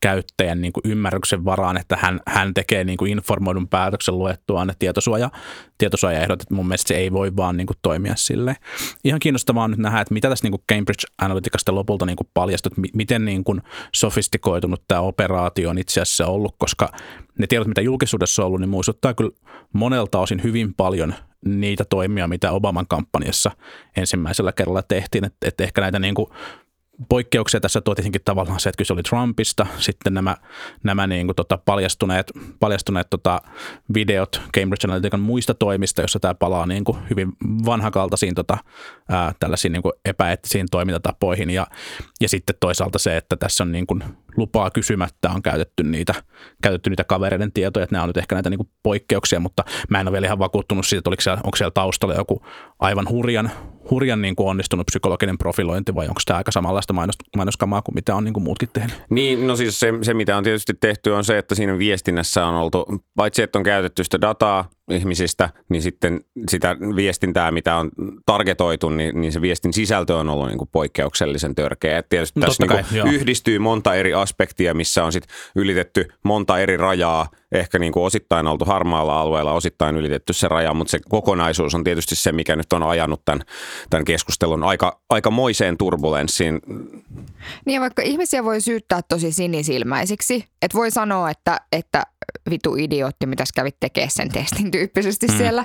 käyttäjän 0.00 0.60
niin 0.60 0.72
kuin 0.72 0.82
ymmärryksen 0.84 1.44
varaan, 1.44 1.76
että 1.76 1.96
hän, 1.96 2.20
hän 2.26 2.54
tekee 2.54 2.84
niin 2.84 2.96
kuin 2.96 3.12
informoidun 3.12 3.68
päätöksen 3.68 4.18
luettua 4.18 4.64
ne 4.64 4.72
tietosuoja, 4.78 5.30
tietosuojaehdot. 5.78 6.42
Että 6.42 6.54
mun 6.54 6.68
mielestä 6.68 6.88
se 6.88 6.94
ei 6.94 7.12
voi 7.12 7.36
vaan 7.36 7.56
niin 7.56 7.66
kuin 7.66 7.76
toimia 7.82 8.12
sille. 8.16 8.56
Ihan 9.04 9.20
kiinnostavaa 9.20 9.64
on 9.64 9.70
nyt 9.70 9.80
nähdä, 9.80 10.00
että 10.00 10.14
mitä 10.14 10.28
tässä 10.28 10.44
niin 10.44 10.52
kuin 10.52 10.62
Cambridge 10.72 11.06
Analyticasta 11.18 11.74
lopulta 11.74 12.06
niin 12.06 12.16
kuin 12.16 12.28
paljastui, 12.34 12.70
että 12.70 12.96
miten 12.96 13.24
niin 13.24 13.44
kuin 13.44 13.62
sofistikoitunut 13.94 14.82
tämä 14.88 15.00
operaatio 15.00 15.70
on 15.70 15.78
itse 15.78 16.00
asiassa 16.00 16.26
ollut, 16.26 16.54
koska 16.58 16.92
ne 17.38 17.46
tiedot, 17.46 17.68
mitä 17.68 17.80
julkisuudessa 17.80 18.42
on 18.42 18.46
ollut, 18.46 18.60
niin 18.60 18.68
muistuttaa 18.68 19.14
kyllä 19.14 19.30
monelta 19.72 20.18
osin 20.18 20.42
hyvin 20.42 20.74
paljon 20.74 21.14
niitä 21.44 21.84
toimia, 21.84 22.28
mitä 22.28 22.52
Obaman 22.52 22.86
kampanjassa 22.88 23.50
ensimmäisellä 23.96 24.52
kerralla 24.52 24.82
tehtiin. 24.82 25.24
Että, 25.24 25.48
että 25.48 25.64
ehkä 25.64 25.80
näitä 25.80 25.98
niin 25.98 26.14
kuin 26.14 26.30
poikkeuksia 27.08 27.60
tässä 27.60 27.80
tuo 27.80 27.94
tietenkin 27.94 28.20
tavallaan 28.24 28.60
se, 28.60 28.68
että 28.68 28.78
kyse 28.78 28.92
oli 28.92 29.02
Trumpista, 29.02 29.66
sitten 29.78 30.14
nämä, 30.14 30.36
nämä 30.82 31.06
niin 31.06 31.26
kuin 31.26 31.36
tota 31.36 31.58
paljastuneet, 31.58 32.32
paljastuneet 32.60 33.10
tota 33.10 33.42
videot 33.94 34.42
Cambridge 34.56 34.86
Analytican 34.86 35.20
muista 35.20 35.54
toimista, 35.54 36.02
jossa 36.02 36.20
tämä 36.20 36.34
palaa 36.34 36.66
niin 36.66 36.84
kuin 36.84 36.98
hyvin 37.10 37.32
vanhakaltaisiin 37.64 38.34
tota, 38.34 38.58
ää, 39.08 39.32
tällaisiin 39.40 39.72
niin 39.72 39.82
kuin 39.82 39.92
epäeettisiin 40.04 40.66
toimintatapoihin. 40.70 41.50
Ja, 41.50 41.66
ja 42.20 42.28
sitten 42.28 42.56
toisaalta 42.60 42.98
se, 42.98 43.16
että 43.16 43.36
tässä 43.36 43.64
on 43.64 43.72
niin 43.72 43.86
kuin 43.86 44.04
lupaa 44.36 44.70
kysymättä 44.70 45.30
on 45.30 45.42
käytetty 45.42 45.82
niitä, 45.82 46.14
käytetty 46.62 46.90
niitä 46.90 47.04
kavereiden 47.04 47.52
tietoja, 47.52 47.84
että 47.84 47.94
nämä 47.94 48.02
on 48.02 48.08
nyt 48.08 48.16
ehkä 48.16 48.34
näitä 48.34 48.50
niin 48.50 48.58
kuin 48.58 48.70
poikkeuksia, 48.82 49.40
mutta 49.40 49.64
mä 49.90 50.00
en 50.00 50.08
ole 50.08 50.12
vielä 50.12 50.26
ihan 50.26 50.38
vakuuttunut 50.38 50.86
siitä, 50.86 50.98
että 50.98 51.10
oliko 51.10 51.20
siellä, 51.20 51.40
onko 51.44 51.56
siellä 51.56 51.70
taustalla 51.70 52.14
joku 52.14 52.42
aivan 52.78 53.08
hurjan, 53.08 53.50
hurjan 53.90 54.22
niin 54.22 54.36
kuin 54.36 54.48
onnistunut 54.48 54.86
psykologinen 54.86 55.38
profilointi 55.38 55.94
vai 55.94 56.08
onko 56.08 56.20
tämä 56.26 56.36
aika 56.36 56.52
samanlaista 56.52 56.92
mainos, 56.92 57.16
mainoskamaa 57.36 57.82
kuin 57.82 57.94
mitä 57.94 58.14
on 58.14 58.24
niin 58.24 58.34
kuin 58.34 58.44
muutkin 58.44 58.68
tehnyt? 58.72 59.02
Niin, 59.10 59.46
no 59.46 59.56
siis 59.56 59.80
se, 59.80 59.92
se, 60.02 60.14
mitä 60.14 60.36
on 60.36 60.44
tietysti 60.44 60.74
tehty 60.80 61.10
on 61.10 61.24
se, 61.24 61.38
että 61.38 61.54
siinä 61.54 61.78
viestinnässä 61.78 62.46
on 62.46 62.54
oltu, 62.54 62.86
paitsi 63.16 63.42
että 63.42 63.58
on 63.58 63.64
käytetty 63.64 64.04
sitä 64.04 64.20
dataa 64.20 64.70
ihmisistä, 64.90 65.50
niin 65.68 65.82
sitten 65.82 66.20
sitä 66.50 66.76
viestintää, 66.96 67.50
mitä 67.50 67.76
on 67.76 67.90
targetoitu, 68.26 68.88
niin, 68.88 69.20
niin 69.20 69.32
se 69.32 69.40
viestin 69.40 69.72
sisältö 69.72 70.16
on 70.16 70.28
ollut 70.28 70.46
niin 70.46 70.58
kuin 70.58 70.68
poikkeuksellisen 70.72 71.54
törkeä. 71.54 71.98
Et 71.98 72.08
tietysti 72.08 72.40
No 72.40 72.46
tässä 72.46 72.62
niin 72.62 72.68
kai, 72.68 72.82
kuin 72.82 72.96
joo. 72.96 73.06
yhdistyy 73.08 73.58
monta 73.58 73.94
eri 73.94 74.14
aspektia, 74.14 74.74
missä 74.74 75.04
on 75.04 75.12
sit 75.12 75.24
ylitetty 75.56 76.08
monta 76.22 76.58
eri 76.58 76.76
rajaa, 76.76 77.28
ehkä 77.52 77.78
niin 77.78 77.92
kuin 77.92 78.04
osittain 78.04 78.46
oltu 78.46 78.64
harmaalla 78.64 79.20
alueella, 79.20 79.52
osittain 79.52 79.96
ylitetty 79.96 80.32
se 80.32 80.48
raja, 80.48 80.74
mutta 80.74 80.90
se 80.90 80.98
kokonaisuus 81.08 81.74
on 81.74 81.84
tietysti 81.84 82.16
se, 82.16 82.32
mikä 82.32 82.56
nyt 82.56 82.72
on 82.72 82.82
ajanut 82.82 83.24
tämän, 83.24 83.40
tämän 83.90 84.04
keskustelun 84.04 84.64
aika, 84.64 85.00
aikamoiseen 85.10 85.78
turbulenssiin. 85.78 86.60
Niin 87.64 87.74
ja 87.74 87.80
vaikka 87.80 88.02
ihmisiä 88.02 88.44
voi 88.44 88.60
syyttää 88.60 89.00
tosi 89.08 89.32
sinisilmäisiksi, 89.32 90.44
että 90.62 90.78
voi 90.78 90.90
sanoa, 90.90 91.30
että, 91.30 91.60
että 91.72 92.02
vitu 92.50 92.76
idiootti, 92.76 93.26
mitäs 93.26 93.52
kävit 93.52 93.76
tekemään 93.80 94.10
sen 94.10 94.28
testin 94.28 94.70
tyyppisesti 94.70 95.26
mm. 95.26 95.36
siellä, 95.36 95.64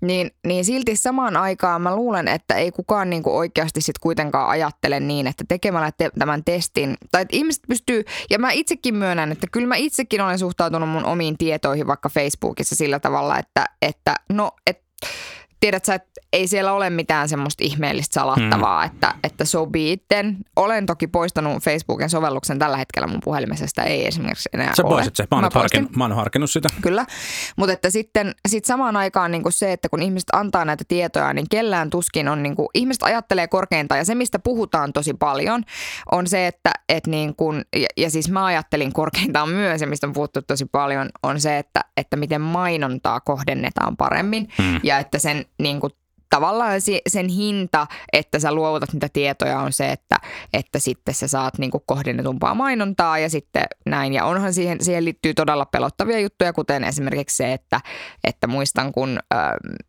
niin, 0.00 0.30
niin 0.46 0.64
silti 0.64 0.96
samaan 0.96 1.36
aikaan 1.36 1.82
mä 1.82 1.96
luulen, 1.96 2.28
että 2.28 2.54
ei 2.54 2.72
kukaan 2.72 3.10
niinku 3.10 3.36
oikeasti 3.36 3.80
sit 3.80 3.98
kuitenkaan 3.98 4.48
ajattele 4.48 5.00
niin, 5.00 5.26
että 5.26 5.44
tekemällä 5.48 5.92
te- 5.92 6.10
tämän 6.18 6.44
testin, 6.44 6.96
tai 7.12 7.22
että 7.22 7.36
ihmiset 7.36 7.62
pystyy, 7.68 8.04
ja 8.30 8.38
mä 8.38 8.50
itsekin 8.50 8.94
myönnän, 8.94 9.32
että 9.32 9.46
kyllä 9.52 9.66
mä 9.66 9.76
itsekin 9.76 10.20
olen 10.20 10.38
suhtautunut 10.38 10.88
mun 10.88 11.04
omiin 11.04 11.38
tietoihin 11.38 11.86
vaikka 11.86 12.08
Facebookissa 12.08 12.76
sillä 12.76 13.00
tavalla, 13.00 13.38
että, 13.38 13.66
että 13.82 14.14
no, 14.28 14.50
et, 14.66 14.86
tiedät 15.60 15.84
sä, 15.84 15.94
että 15.94 16.10
ei 16.32 16.48
siellä 16.48 16.72
ole 16.72 16.90
mitään 16.90 17.28
semmoista 17.28 17.64
ihmeellistä 17.64 18.14
salattavaa, 18.14 18.80
mm. 18.80 18.86
että, 18.86 19.14
että 19.24 19.44
so 19.44 19.66
be 19.66 19.92
it 19.92 20.02
then. 20.08 20.36
Olen 20.56 20.86
toki 20.86 21.06
poistanut 21.06 21.62
Facebookin 21.62 22.10
sovelluksen 22.10 22.58
tällä 22.58 22.76
hetkellä 22.76 23.06
mun 23.08 23.20
puhelimesta, 23.24 23.66
sitä 23.66 23.82
ei 23.82 24.06
esimerkiksi 24.06 24.48
enää 24.52 24.74
Sä 24.74 24.82
ole. 24.82 24.94
poistit 24.94 25.16
se. 25.16 25.26
Mä 25.30 25.36
oon, 25.36 25.42
poistin. 25.42 25.60
harkinnut, 25.60 25.96
mä 25.96 26.04
oon 26.04 26.12
harkinnut 26.12 26.50
sitä. 26.50 26.68
Kyllä, 26.82 27.06
mutta 27.56 27.72
että 27.72 27.90
sitten 27.90 28.34
sit 28.48 28.64
samaan 28.64 28.96
aikaan 28.96 29.30
niin 29.30 29.42
kuin 29.42 29.52
se, 29.52 29.72
että 29.72 29.88
kun 29.88 30.02
ihmiset 30.02 30.28
antaa 30.32 30.64
näitä 30.64 30.84
tietoja, 30.88 31.32
niin 31.32 31.46
kellään 31.50 31.90
tuskin 31.90 32.28
on, 32.28 32.42
niin 32.42 32.56
kuin, 32.56 32.68
ihmiset 32.74 33.02
ajattelee 33.02 33.48
korkeintaan 33.48 33.98
ja 33.98 34.04
se, 34.04 34.14
mistä 34.14 34.38
puhutaan 34.38 34.92
tosi 34.92 35.14
paljon, 35.14 35.62
on 36.12 36.26
se, 36.26 36.46
että 36.46 36.70
et 36.88 37.06
niin 37.06 37.36
kuin, 37.36 37.64
ja, 37.76 37.88
ja 37.96 38.10
siis 38.10 38.30
mä 38.30 38.44
ajattelin 38.44 38.92
korkeintaan 38.92 39.48
myös, 39.48 39.80
ja 39.80 39.86
mistä 39.86 40.06
on 40.06 40.12
puhuttu 40.12 40.42
tosi 40.42 40.64
paljon, 40.64 41.10
on 41.22 41.40
se, 41.40 41.58
että, 41.58 41.80
että 41.96 42.16
miten 42.16 42.40
mainontaa 42.40 43.20
kohdennetaan 43.20 43.96
paremmin 43.96 44.48
hmm. 44.58 44.80
ja 44.82 44.98
että 44.98 45.18
sen 45.18 45.45
niin 45.58 45.80
kuin, 45.80 45.92
tavallaan 46.30 46.80
se- 46.80 47.00
sen 47.08 47.28
hinta, 47.28 47.86
että 48.12 48.38
sä 48.38 48.52
luovutat 48.52 48.92
niitä 48.92 49.08
tietoja 49.12 49.58
on 49.58 49.72
se, 49.72 49.92
että, 49.92 50.16
että 50.52 50.78
sitten 50.78 51.14
sä 51.14 51.28
saat 51.28 51.58
niin 51.58 51.70
kuin 51.70 51.82
kohdennetumpaa 51.86 52.54
mainontaa 52.54 53.18
ja 53.18 53.30
sitten 53.30 53.64
näin. 53.86 54.12
Ja 54.12 54.24
onhan 54.24 54.54
siihen, 54.54 54.84
siihen 54.84 55.04
liittyy 55.04 55.34
todella 55.34 55.64
pelottavia 55.66 56.20
juttuja, 56.20 56.52
kuten 56.52 56.84
esimerkiksi 56.84 57.36
se, 57.36 57.52
että, 57.52 57.80
että 58.24 58.46
muistan 58.46 58.92
kun 58.92 59.18
äh, 59.34 59.40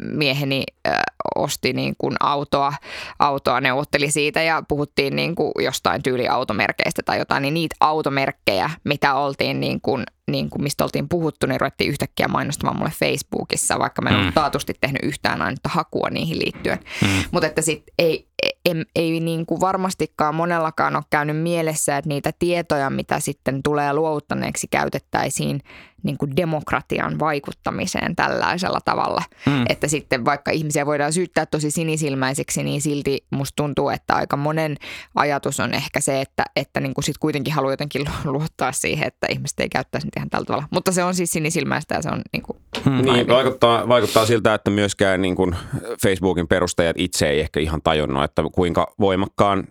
mieheni 0.01 0.63
äh, 0.87 0.93
osti 1.35 1.73
niin 1.73 1.95
kuin 1.97 2.15
autoa, 2.19 2.73
autoa, 3.19 3.61
neuvotteli 3.61 4.11
siitä 4.11 4.41
ja 4.41 4.63
puhuttiin 4.67 5.15
niin 5.15 5.35
kuin 5.35 5.51
jostain 5.59 6.03
tyyliautomerkeistä 6.03 7.01
tai 7.05 7.19
jotain, 7.19 7.41
niin 7.41 7.53
niitä 7.53 7.75
automerkkejä, 7.79 8.69
mitä 8.83 9.15
oltiin 9.15 9.59
niin 9.59 9.81
kuin 9.81 10.03
niin 10.31 10.49
kuin 10.49 10.63
mistä 10.63 10.83
oltiin 10.83 11.09
puhuttu, 11.09 11.47
niin 11.47 11.61
ruvettiin 11.61 11.89
yhtäkkiä 11.89 12.27
mainostamaan 12.27 12.77
mulle 12.77 12.91
Facebookissa, 12.99 13.79
vaikka 13.79 14.01
mä 14.01 14.09
en 14.09 14.25
mm. 14.25 14.33
taatusti 14.33 14.73
tehnyt 14.81 15.03
yhtään 15.03 15.41
ainutta 15.41 15.69
hakua 15.69 16.09
niihin 16.09 16.39
liittyen. 16.39 16.79
Mm. 17.01 17.23
Mutta 17.31 17.47
että 17.47 17.61
sit 17.61 17.83
ei, 17.99 18.27
ei, 18.65 18.85
ei 18.95 19.19
niin 19.19 19.45
kuin 19.45 19.61
varmastikaan 19.61 20.35
monellakaan 20.35 20.95
ole 20.95 21.03
käynyt 21.09 21.37
mielessä, 21.37 21.97
että 21.97 22.07
niitä 22.07 22.31
tietoja, 22.39 22.89
mitä 22.89 23.19
sitten 23.19 23.63
tulee 23.63 23.93
luovuttaneeksi, 23.93 24.67
käytettäisiin 24.71 25.61
niin 26.03 26.17
kuin 26.17 26.35
demokratian 26.35 27.19
vaikuttamiseen 27.19 28.15
tällaisella 28.15 28.79
tavalla. 28.85 29.23
Mm. 29.45 29.65
Että 29.69 29.87
sitten 29.87 30.25
vaikka 30.25 30.51
ihmisiä 30.51 30.85
voidaan 30.85 31.13
syyttää 31.13 31.45
tosi 31.45 31.71
sinisilmäiseksi, 31.71 32.63
niin 32.63 32.81
silti 32.81 33.25
musta 33.29 33.55
tuntuu, 33.55 33.89
että 33.89 34.15
aika 34.15 34.37
monen 34.37 34.77
ajatus 35.15 35.59
on 35.59 35.73
ehkä 35.73 36.01
se, 36.01 36.21
että, 36.21 36.43
että 36.55 36.79
niin 36.79 36.93
kuin 36.93 37.05
sit 37.05 37.17
kuitenkin 37.17 37.53
haluaa 37.53 37.73
jotenkin 37.73 38.01
lu- 38.01 38.31
luottaa 38.31 38.71
siihen, 38.71 39.07
että 39.07 39.27
ihmiset 39.29 39.59
ei 39.59 39.69
käyttäisi 39.69 40.07
niitä 40.07 40.19
ihan 40.19 40.29
tällä 40.29 40.45
tavalla. 40.45 40.67
Mutta 40.71 40.91
se 40.91 41.03
on 41.03 41.15
siis 41.15 41.31
sinisilmäistä 41.31 41.95
ja 41.95 42.01
se 42.01 42.09
on 42.09 42.21
niin 42.33 42.43
kuin 42.43 42.57
Niin, 43.01 43.27
vaikuttaa, 43.27 43.87
vaikuttaa 43.87 44.25
siltä, 44.25 44.53
että 44.53 44.71
myöskään 44.71 45.21
niin 45.21 45.35
kuin 45.35 45.55
Facebookin 46.01 46.47
perustajat 46.47 46.95
itse 46.99 47.29
ei 47.29 47.39
ehkä 47.39 47.59
ihan 47.59 47.81
tajunnut, 47.81 48.23
että 48.23 48.43
kuinka 48.51 48.93
voimakkaan 48.99 49.67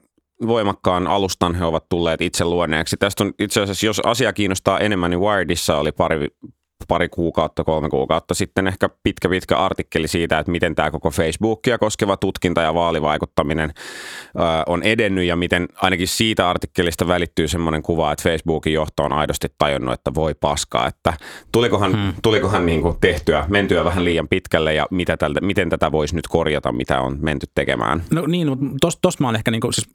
voimakkaan 0.47 1.07
alustan 1.07 1.55
he 1.55 1.65
ovat 1.65 1.89
tulleet 1.89 2.21
itse 2.21 2.45
luoneeksi. 2.45 2.97
Tästä 2.97 3.25
on 3.25 3.33
itse 3.39 3.61
asiassa, 3.61 3.87
jos 3.87 4.01
asia 4.05 4.33
kiinnostaa 4.33 4.79
enemmän, 4.79 5.11
niin 5.11 5.21
Wiredissa 5.21 5.77
oli 5.77 5.93
pari, 5.93 6.29
pari 6.89 7.09
kuukautta, 7.09 7.65
kolme 7.65 7.89
kuukautta 7.89 8.35
sitten 8.35 8.67
ehkä 8.67 8.89
pitkä 9.03 9.29
pitkä 9.29 9.57
artikkeli 9.57 10.09
siitä, 10.09 10.39
että 10.39 10.53
miten 10.53 10.75
tämä 10.75 10.91
koko 10.91 11.11
Facebookia 11.11 11.79
koskeva 11.79 12.17
tutkinta 12.17 12.61
ja 12.61 12.75
vaalivaikuttaminen 12.75 13.71
ö, 13.71 14.43
on 14.67 14.83
edennyt 14.83 15.25
ja 15.25 15.37
miten 15.37 15.69
ainakin 15.77 16.09
siitä 16.09 16.51
artikkelista 16.51 17.09
välittyy 17.09 17.49
semmoinen 17.49 17.83
kuva, 17.83 18.13
että 18.13 18.23
Facebookin 18.23 18.73
johto 18.73 19.03
on 19.05 19.13
aidosti 19.13 19.49
tajunnut, 19.59 19.95
että 19.95 20.15
voi 20.15 20.35
paskaa, 20.35 20.87
että 20.87 21.13
tulikohan, 21.53 21.93
hmm. 21.93 22.13
tulikohan 22.23 22.67
niin 22.67 22.83
kuin 22.83 22.97
tehtyä, 23.01 23.45
mentyä 23.49 23.85
vähän 23.85 24.05
liian 24.05 24.29
pitkälle 24.29 24.75
ja 24.75 24.87
mitä 24.91 25.17
tältä, 25.17 25.41
miten 25.41 25.71
tätä 25.71 25.93
voisi 25.93 26.17
nyt 26.17 26.29
korjata, 26.29 26.73
mitä 26.73 27.01
on 27.01 27.19
menty 27.21 27.47
tekemään. 27.55 28.03
No 28.11 28.27
niin, 28.27 28.49
mutta 28.49 28.67
tosta, 28.81 29.01
tosta 29.03 29.23
mä 29.23 29.29
oon 29.29 29.37
ehkä 29.37 29.51
niinku, 29.51 29.73
siis 29.73 29.89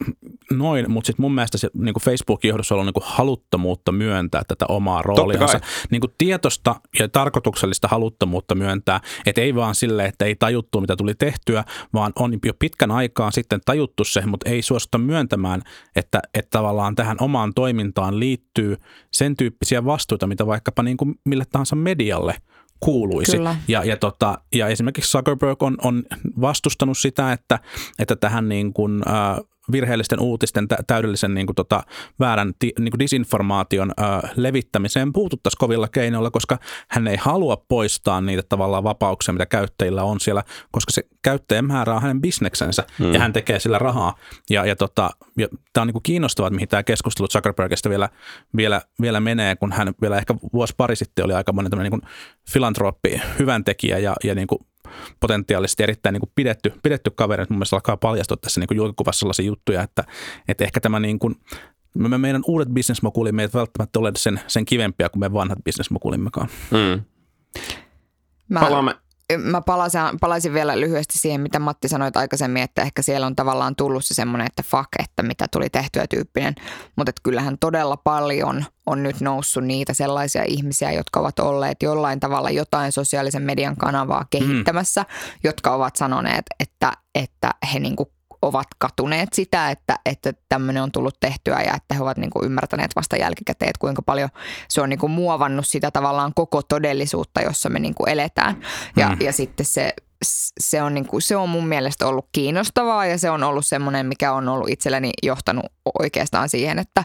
noin, 0.51 0.91
mutta 0.91 1.07
sitten 1.07 1.23
mun 1.23 1.35
mielestä 1.35 1.57
se 1.57 1.69
niinku 1.73 1.99
Facebookin 1.99 2.49
johdossa 2.49 2.75
on 2.75 2.79
ollut 2.79 2.87
niinku 2.87 3.03
haluttomuutta 3.05 3.91
myöntää 3.91 4.41
tätä 4.47 4.65
omaa 4.69 5.01
rooliansa. 5.01 5.59
kai. 5.59 5.69
Niinku 5.91 6.07
tietosta 6.17 6.70
ja 6.99 7.09
tarkoituksellista 7.09 7.87
haluttomuutta 7.87 8.55
myöntää, 8.55 8.99
että 9.25 9.41
ei 9.41 9.55
vaan 9.55 9.75
sille, 9.75 10.05
että 10.05 10.25
ei 10.25 10.35
tajuttu 10.35 10.81
mitä 10.81 10.95
tuli 10.95 11.15
tehtyä, 11.15 11.63
vaan 11.93 12.11
on 12.19 12.39
jo 12.45 12.53
pitkän 12.59 12.91
aikaa 12.91 13.31
sitten 13.31 13.59
tajuttu 13.65 14.03
se, 14.03 14.25
mutta 14.25 14.49
ei 14.49 14.61
suostuta 14.61 14.97
myöntämään, 14.97 15.61
että, 15.95 16.19
että 16.33 16.49
tavallaan 16.49 16.95
tähän 16.95 17.17
omaan 17.19 17.53
toimintaan 17.53 18.19
liittyy 18.19 18.77
sen 19.11 19.37
tyyppisiä 19.37 19.85
vastuita, 19.85 20.27
mitä 20.27 20.47
vaikkapa 20.47 20.83
niinku 20.83 21.13
mille 21.25 21.43
tahansa 21.51 21.75
medialle 21.75 22.35
kuuluisi. 22.79 23.37
Kyllä. 23.37 23.55
Ja, 23.67 23.83
ja, 23.83 23.97
tota, 23.97 24.37
ja 24.55 24.67
esimerkiksi 24.67 25.11
Zuckerberg 25.11 25.63
on, 25.63 25.77
on 25.83 26.03
vastustanut 26.41 26.97
sitä, 26.97 27.31
että, 27.31 27.59
että 27.99 28.15
tähän 28.15 28.49
niin 28.49 28.73
kuin, 28.73 29.01
äh, 29.07 29.37
virheellisten 29.71 30.19
uutisten 30.19 30.67
tä- 30.67 30.77
täydellisen 30.87 31.33
niin 31.33 31.47
kuin, 31.47 31.55
tota, 31.55 31.83
väärän 32.19 32.53
ti, 32.59 32.71
niin 32.79 32.91
kuin 32.91 32.99
disinformaation 32.99 33.91
äh, 34.01 34.31
levittämiseen 34.35 35.13
puututtaisiin 35.13 35.59
kovilla 35.59 35.87
keinoilla, 35.87 36.31
koska 36.31 36.57
hän 36.89 37.07
ei 37.07 37.17
halua 37.17 37.65
poistaa 37.67 38.21
niitä 38.21 38.43
tavallaan 38.49 38.83
vapauksia, 38.83 39.33
mitä 39.33 39.45
käyttäjillä 39.45 40.03
on 40.03 40.19
siellä, 40.19 40.43
koska 40.71 40.91
se 40.91 41.03
käyttäjän 41.21 41.65
määrä 41.65 41.95
on 41.95 42.01
hänen 42.01 42.21
bisneksensä 42.21 42.83
mm. 42.99 43.13
ja 43.13 43.19
hän 43.19 43.33
tekee 43.33 43.59
sillä 43.59 43.79
rahaa. 43.79 44.15
Ja, 44.49 44.65
ja, 44.65 44.75
tota, 44.75 45.09
ja 45.37 45.47
tämä 45.73 45.81
on 45.81 45.87
niin 45.87 45.93
kuin 45.93 46.03
kiinnostavaa, 46.03 46.47
että 46.47 46.55
mihin 46.55 46.69
tämä 46.69 46.83
keskustelu 46.83 47.27
Zuckerbergista 47.27 47.89
vielä, 47.89 48.09
vielä, 48.57 48.81
vielä 49.01 49.19
menee, 49.19 49.55
kun 49.55 49.71
hän 49.71 49.93
vielä 50.01 50.17
ehkä 50.17 50.35
vuosi 50.53 50.73
pari 50.77 50.95
sitten 50.95 51.25
oli 51.25 51.33
aika 51.33 51.53
monen 51.53 51.71
niin 51.71 52.01
filantrooppi, 52.49 53.21
hyvän 53.39 53.63
tekijä 53.63 53.97
ja, 53.97 54.15
ja 54.23 54.35
niin 54.35 54.47
kuin 54.47 54.59
potentiaalisesti 55.19 55.83
erittäin 55.83 56.13
niin 56.13 56.21
kuin 56.21 56.31
pidetty, 56.35 56.73
pidetty 56.83 57.11
kaveri. 57.15 57.45
Mun 57.49 57.57
mielestä 57.57 57.75
alkaa 57.75 57.97
paljastua 57.97 58.37
tässä 58.37 58.59
niin 58.59 58.67
kuin 58.67 58.75
julkikuvassa 58.75 59.19
sellaisia 59.19 59.45
juttuja, 59.45 59.81
että, 59.81 60.03
että 60.47 60.63
ehkä 60.63 60.79
tämä 60.79 60.99
niin 60.99 61.19
kuin, 61.19 61.35
me, 61.97 62.17
meidän 62.17 62.41
uudet 62.47 62.69
bisnesmokulimme 62.69 63.41
eivät 63.41 63.53
välttämättä 63.53 63.99
ole 63.99 64.11
sen, 64.17 64.39
sen 64.47 64.65
kivempiä 64.65 65.09
kuin 65.09 65.19
me 65.19 65.33
vanhat 65.33 65.59
bisnesmokulimmekaan. 65.63 66.47
Mm. 66.71 67.03
Mä, 68.49 68.59
Palaamme, 68.59 68.95
mä 69.37 69.61
palasin, 69.61 70.01
palaisin 70.21 70.53
vielä 70.53 70.79
lyhyesti 70.79 71.17
siihen, 71.17 71.41
mitä 71.41 71.59
Matti 71.59 71.87
sanoit 71.87 72.17
aikaisemmin, 72.17 72.63
että 72.63 72.81
ehkä 72.81 73.01
siellä 73.01 73.27
on 73.27 73.35
tavallaan 73.35 73.75
tullut 73.75 74.05
se 74.05 74.13
semmoinen, 74.13 74.47
että 74.47 74.63
fuck, 74.63 74.89
että 74.99 75.23
mitä 75.23 75.45
tuli 75.51 75.69
tehtyä 75.69 76.07
tyyppinen. 76.07 76.55
Mutta 76.95 77.11
kyllähän 77.23 77.57
todella 77.59 77.97
paljon 77.97 78.65
on 78.85 79.03
nyt 79.03 79.21
noussut 79.21 79.63
niitä 79.63 79.93
sellaisia 79.93 80.43
ihmisiä, 80.47 80.91
jotka 80.91 81.19
ovat 81.19 81.39
olleet 81.39 81.83
jollain 81.83 82.19
tavalla 82.19 82.49
jotain 82.49 82.91
sosiaalisen 82.91 83.43
median 83.43 83.77
kanavaa 83.77 84.25
kehittämässä, 84.29 85.01
mm. 85.01 85.39
jotka 85.43 85.75
ovat 85.75 85.95
sanoneet, 85.95 86.45
että, 86.59 86.93
että 87.15 87.51
he 87.73 87.79
niinku 87.79 88.11
ovat 88.41 88.67
katuneet 88.77 89.33
sitä, 89.33 89.69
että, 89.69 89.99
että 90.05 90.33
tämmöinen 90.49 90.83
on 90.83 90.91
tullut 90.91 91.19
tehtyä 91.19 91.61
ja 91.61 91.73
että 91.75 91.95
he 91.95 92.01
ovat 92.01 92.17
niin 92.17 92.29
kuin 92.29 92.45
ymmärtäneet 92.45 92.95
vasta 92.95 93.17
jälkikäteen, 93.17 93.69
että 93.69 93.79
kuinka 93.79 94.01
paljon 94.01 94.29
se 94.67 94.81
on 94.81 94.89
niin 94.89 94.99
kuin 94.99 95.11
muovannut 95.11 95.67
sitä 95.67 95.91
tavallaan 95.91 96.33
koko 96.35 96.61
todellisuutta, 96.61 97.41
jossa 97.41 97.69
me 97.69 97.79
niin 97.79 97.95
kuin 97.95 98.09
eletään. 98.09 98.61
Ja, 98.95 99.09
mm. 99.09 99.17
ja 99.21 99.33
sitten 99.33 99.65
se 99.65 99.93
se 100.59 100.81
on, 100.81 100.93
niin 100.93 101.07
kuin, 101.07 101.21
se 101.21 101.35
on 101.35 101.49
mun 101.49 101.67
mielestä 101.67 102.07
ollut 102.07 102.25
kiinnostavaa 102.31 103.05
ja 103.05 103.17
se 103.17 103.29
on 103.29 103.43
ollut 103.43 103.65
semmoinen, 103.65 104.05
mikä 104.05 104.33
on 104.33 104.47
ollut 104.47 104.69
itselleni 104.69 105.11
johtanut 105.23 105.65
oikeastaan 105.99 106.49
siihen, 106.49 106.79
että, 106.79 107.03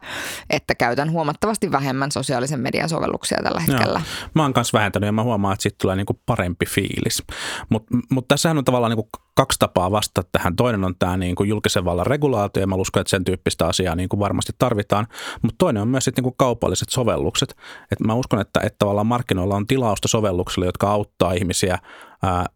että 0.51 0.75
käytän 0.75 1.11
huomattavasti 1.11 1.73
vähemmän 1.73 2.13
sosiaalisen 2.13 2.61
median 2.61 2.89
sovelluksia 2.89 3.39
tällä 3.43 3.61
hetkellä. 3.61 3.99
Joo. 3.99 4.29
Mä 4.35 4.43
oon 4.43 4.53
kanssa 4.53 4.79
vähentänyt 4.79 5.07
ja 5.09 5.13
mä 5.13 5.23
huomaan, 5.23 5.53
että 5.53 5.63
siitä 5.63 5.77
tulee 5.83 5.97
niin 5.97 6.07
kuin 6.07 6.21
parempi 6.27 6.67
fiilis. 6.67 7.23
Mutta 7.69 7.97
mut 8.11 8.29
tässähän 8.29 8.59
on 8.59 8.65
tavallaan 8.65 8.91
niin 8.91 9.09
kuin 9.11 9.23
kaksi 9.35 9.59
tapaa 9.59 9.91
vastata 9.91 10.29
tähän. 10.33 10.57
Toinen 10.57 10.85
on 10.85 10.95
tämä 10.99 11.17
niin 11.17 11.35
kuin 11.35 11.49
julkisen 11.49 11.85
vallan 11.85 12.07
regulaatio 12.07 12.61
ja 12.61 12.67
mä 12.67 12.75
uskon, 12.75 13.01
että 13.01 13.11
sen 13.11 13.25
tyyppistä 13.25 13.67
asiaa 13.67 13.95
niin 13.95 14.09
kuin 14.09 14.21
varmasti 14.21 14.53
tarvitaan. 14.59 15.07
Mutta 15.43 15.55
toinen 15.59 15.83
on 15.83 15.89
myös 15.89 16.05
sitten 16.05 16.23
niin 16.23 16.33
kuin 16.33 16.39
kaupalliset 16.39 16.89
sovellukset. 16.89 17.57
Et 17.93 18.01
mä 18.01 18.15
uskon, 18.15 18.41
että, 18.41 18.61
että 18.61 18.77
tavallaan 18.79 19.07
markkinoilla 19.07 19.57
on 19.57 19.67
tilausta 19.67 20.09
sovelluksille, 20.09 20.67
jotka 20.67 20.91
auttaa 20.91 21.33
ihmisiä 21.33 21.79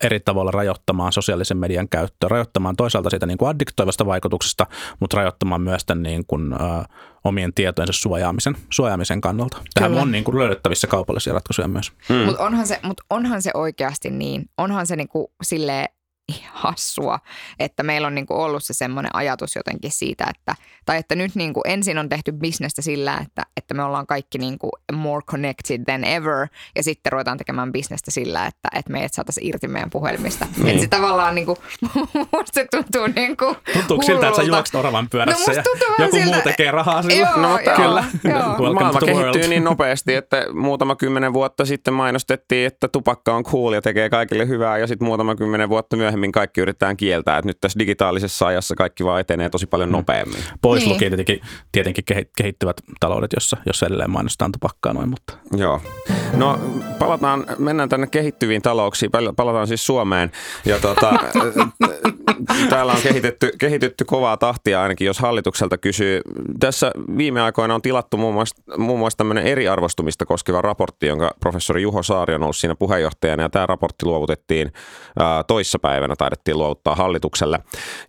eri 0.04 0.20
tavalla 0.20 0.50
rajoittamaan 0.50 1.12
sosiaalisen 1.12 1.56
median 1.56 1.88
käyttöä, 1.88 2.28
rajoittamaan 2.28 2.76
toisaalta 2.76 3.10
siitä 3.10 3.26
niin 3.26 3.38
kuin 3.38 3.48
addiktoivasta 3.48 4.06
vaikutuksesta, 4.06 4.66
mutta 5.00 5.16
rajoittamaan 5.16 5.60
myös 5.60 5.84
tämän 5.84 6.02
niin 6.02 6.24
kuin, 6.26 6.52
ää, 6.52 6.84
omien 7.24 7.54
tietojensa 7.54 7.92
suojaamisen, 7.92 8.56
suojaamisen 8.70 9.20
kannalta. 9.20 9.56
Tähän 9.74 9.90
Kyllä. 9.90 10.02
on 10.02 10.12
niin 10.12 10.24
kuin 10.24 10.38
löydettävissä 10.38 10.86
kaupallisia 10.86 11.32
ratkaisuja 11.32 11.68
myös. 11.68 11.92
Hmm. 12.08 12.16
Mutta 12.16 12.42
onhan, 12.42 12.66
se, 12.66 12.80
mut 12.82 13.00
onhan 13.10 13.42
se 13.42 13.50
oikeasti 13.54 14.10
niin, 14.10 14.50
onhan 14.58 14.86
se 14.86 14.96
niin 14.96 15.08
kuin 15.08 15.26
silleen 15.42 15.88
hassua, 16.52 17.18
että 17.58 17.82
meillä 17.82 18.06
on 18.06 18.14
niin 18.14 18.26
kuin 18.26 18.38
ollut 18.38 18.64
se 18.64 18.74
semmoinen 18.74 19.14
ajatus 19.14 19.56
jotenkin 19.56 19.92
siitä, 19.92 20.26
että, 20.36 20.54
tai 20.86 20.96
että 20.98 21.14
nyt 21.14 21.34
niin 21.34 21.54
kuin 21.54 21.62
ensin 21.66 21.98
on 21.98 22.08
tehty 22.08 22.32
bisnestä 22.32 22.82
sillä, 22.82 23.18
että, 23.26 23.42
että 23.56 23.74
me 23.74 23.82
ollaan 23.82 24.06
kaikki 24.06 24.38
niin 24.38 24.58
kuin 24.58 24.72
more 24.92 25.22
connected 25.22 25.84
than 25.84 26.04
ever, 26.04 26.48
ja 26.76 26.82
sitten 26.82 27.12
ruvetaan 27.12 27.38
tekemään 27.38 27.72
bisnestä 27.72 28.10
sillä, 28.10 28.46
että, 28.46 28.68
että 28.74 28.92
meidät 28.92 29.14
saataisiin 29.14 29.46
irti 29.46 29.68
meidän 29.68 29.90
puhelimista. 29.90 30.46
Niin. 30.56 30.68
Että 30.68 30.80
se 30.80 30.88
tavallaan 30.88 31.34
niin 31.40 31.46
kuin, 31.46 31.58
se 32.52 32.66
tuntuu 32.70 33.06
niin 33.06 33.36
kuin 33.36 33.56
Tuntuuko 33.72 34.02
siltä, 34.02 34.28
että 34.28 34.36
sä 34.36 34.42
juokset 34.42 34.74
oravan 34.74 35.08
pyörässä 35.10 35.52
no, 35.52 35.56
ja 35.56 35.62
joku 35.98 36.16
siltä, 36.16 36.32
muu 36.32 36.42
tekee 36.44 36.70
rahaa 36.70 37.02
sillä? 37.02 37.16
Joo, 37.16 37.36
no, 37.36 37.58
joo, 37.58 37.76
kyllä. 37.76 38.04
Joo. 38.24 38.72
Maailma 38.72 39.00
kehittyy 39.00 39.48
niin 39.48 39.64
nopeasti, 39.64 40.14
että 40.14 40.46
muutama 40.52 40.96
kymmenen 40.96 41.32
vuotta 41.32 41.64
sitten 41.64 41.94
mainostettiin, 41.94 42.66
että 42.66 42.88
tupakka 42.88 43.34
on 43.34 43.44
cool 43.44 43.72
ja 43.72 43.82
tekee 43.82 44.10
kaikille 44.10 44.48
hyvää, 44.48 44.78
ja 44.78 44.86
sitten 44.86 45.06
muutama 45.06 45.34
kymmenen 45.34 45.68
vuotta 45.68 45.96
myöhemmin 45.96 46.19
myöhemmin 46.20 46.32
kaikki 46.32 46.60
yritetään 46.60 46.96
kieltää. 46.96 47.38
Että 47.38 47.48
nyt 47.48 47.60
tässä 47.60 47.78
digitaalisessa 47.78 48.46
ajassa 48.46 48.74
kaikki 48.74 49.04
vaan 49.04 49.20
etenee 49.20 49.50
tosi 49.50 49.66
paljon 49.66 49.88
mm. 49.88 49.92
nopeammin. 49.92 50.40
Pois 50.62 50.82
niin. 50.82 50.92
lukien 50.92 51.10
tietenkin, 51.10 51.40
tietenkin 51.72 52.04
kehittyvät 52.36 52.76
taloudet, 53.00 53.32
jossa, 53.32 53.56
jossa 53.66 53.86
edelleen 53.86 54.10
mainostetaan 54.10 54.52
tupakkaa 54.52 54.92
noin. 54.92 55.08
Mutta. 55.08 55.34
Joo. 55.56 55.80
No 56.36 56.60
palataan, 56.98 57.46
mennään 57.58 57.88
tänne 57.88 58.06
kehittyviin 58.06 58.62
talouksiin, 58.62 59.10
palataan 59.36 59.66
siis 59.66 59.86
Suomeen. 59.86 60.30
Ja 60.64 60.78
tota, 60.78 61.10
täällä 62.70 62.92
on 62.92 63.02
kehitetty, 63.02 63.52
kehitetty 63.58 64.04
kovaa 64.04 64.36
tahtia 64.36 64.82
ainakin, 64.82 65.06
jos 65.06 65.18
hallitukselta 65.18 65.78
kysyy. 65.78 66.20
Tässä 66.60 66.90
viime 67.16 67.40
aikoina 67.40 67.74
on 67.74 67.82
tilattu 67.82 68.16
muun 68.16 68.34
muassa, 68.34 68.62
muun 68.78 68.98
muassa 68.98 69.16
tämmöinen 69.16 69.46
eriarvostumista 69.46 70.26
koskeva 70.26 70.62
raportti, 70.62 71.06
jonka 71.06 71.30
professori 71.40 71.82
Juho 71.82 72.02
Saari 72.02 72.34
on 72.34 72.42
ollut 72.42 72.56
siinä 72.56 72.74
puheenjohtajana. 72.74 73.42
Ja 73.42 73.50
tämä 73.50 73.66
raportti 73.66 74.06
luovutettiin 74.06 74.72
ää, 75.18 75.44
toissapäivänä, 75.44 76.16
taidettiin 76.16 76.58
luovuttaa 76.58 76.94
hallitukselle. 76.94 77.58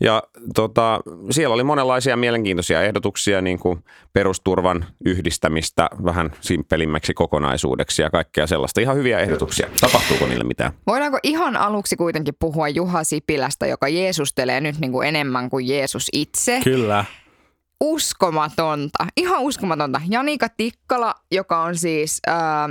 Ja 0.01 0.23
tota, 0.55 0.99
siellä 1.31 1.53
oli 1.53 1.63
monenlaisia 1.63 2.17
mielenkiintoisia 2.17 2.81
ehdotuksia, 2.81 3.41
niin 3.41 3.59
kuin 3.59 3.83
perusturvan 4.13 4.85
yhdistämistä 5.05 5.89
vähän 6.05 6.31
simppelimmäksi 6.41 7.13
kokonaisuudeksi 7.13 8.01
ja 8.01 8.09
kaikkea 8.09 8.47
sellaista. 8.47 8.81
Ihan 8.81 8.95
hyviä 8.95 9.19
ehdotuksia. 9.19 9.67
Tapahtuuko 9.81 10.27
niille 10.27 10.43
mitään? 10.43 10.71
Voidaanko 10.87 11.19
ihan 11.23 11.57
aluksi 11.57 11.95
kuitenkin 11.95 12.33
puhua 12.39 12.69
Juha 12.69 13.03
Sipilästä, 13.03 13.67
joka 13.67 13.87
Jeesustelee 14.21 14.61
nyt 14.61 14.79
niin 14.79 14.91
kuin 14.91 15.07
enemmän 15.07 15.49
kuin 15.49 15.67
Jeesus 15.67 16.09
itse? 16.13 16.59
Kyllä 16.63 17.05
uskomatonta, 17.79 19.07
ihan 19.17 19.41
uskomatonta. 19.41 20.01
Janika 20.09 20.49
Tikkala, 20.49 21.15
joka 21.31 21.61
on 21.63 21.77
siis 21.77 22.19
ää, 22.27 22.69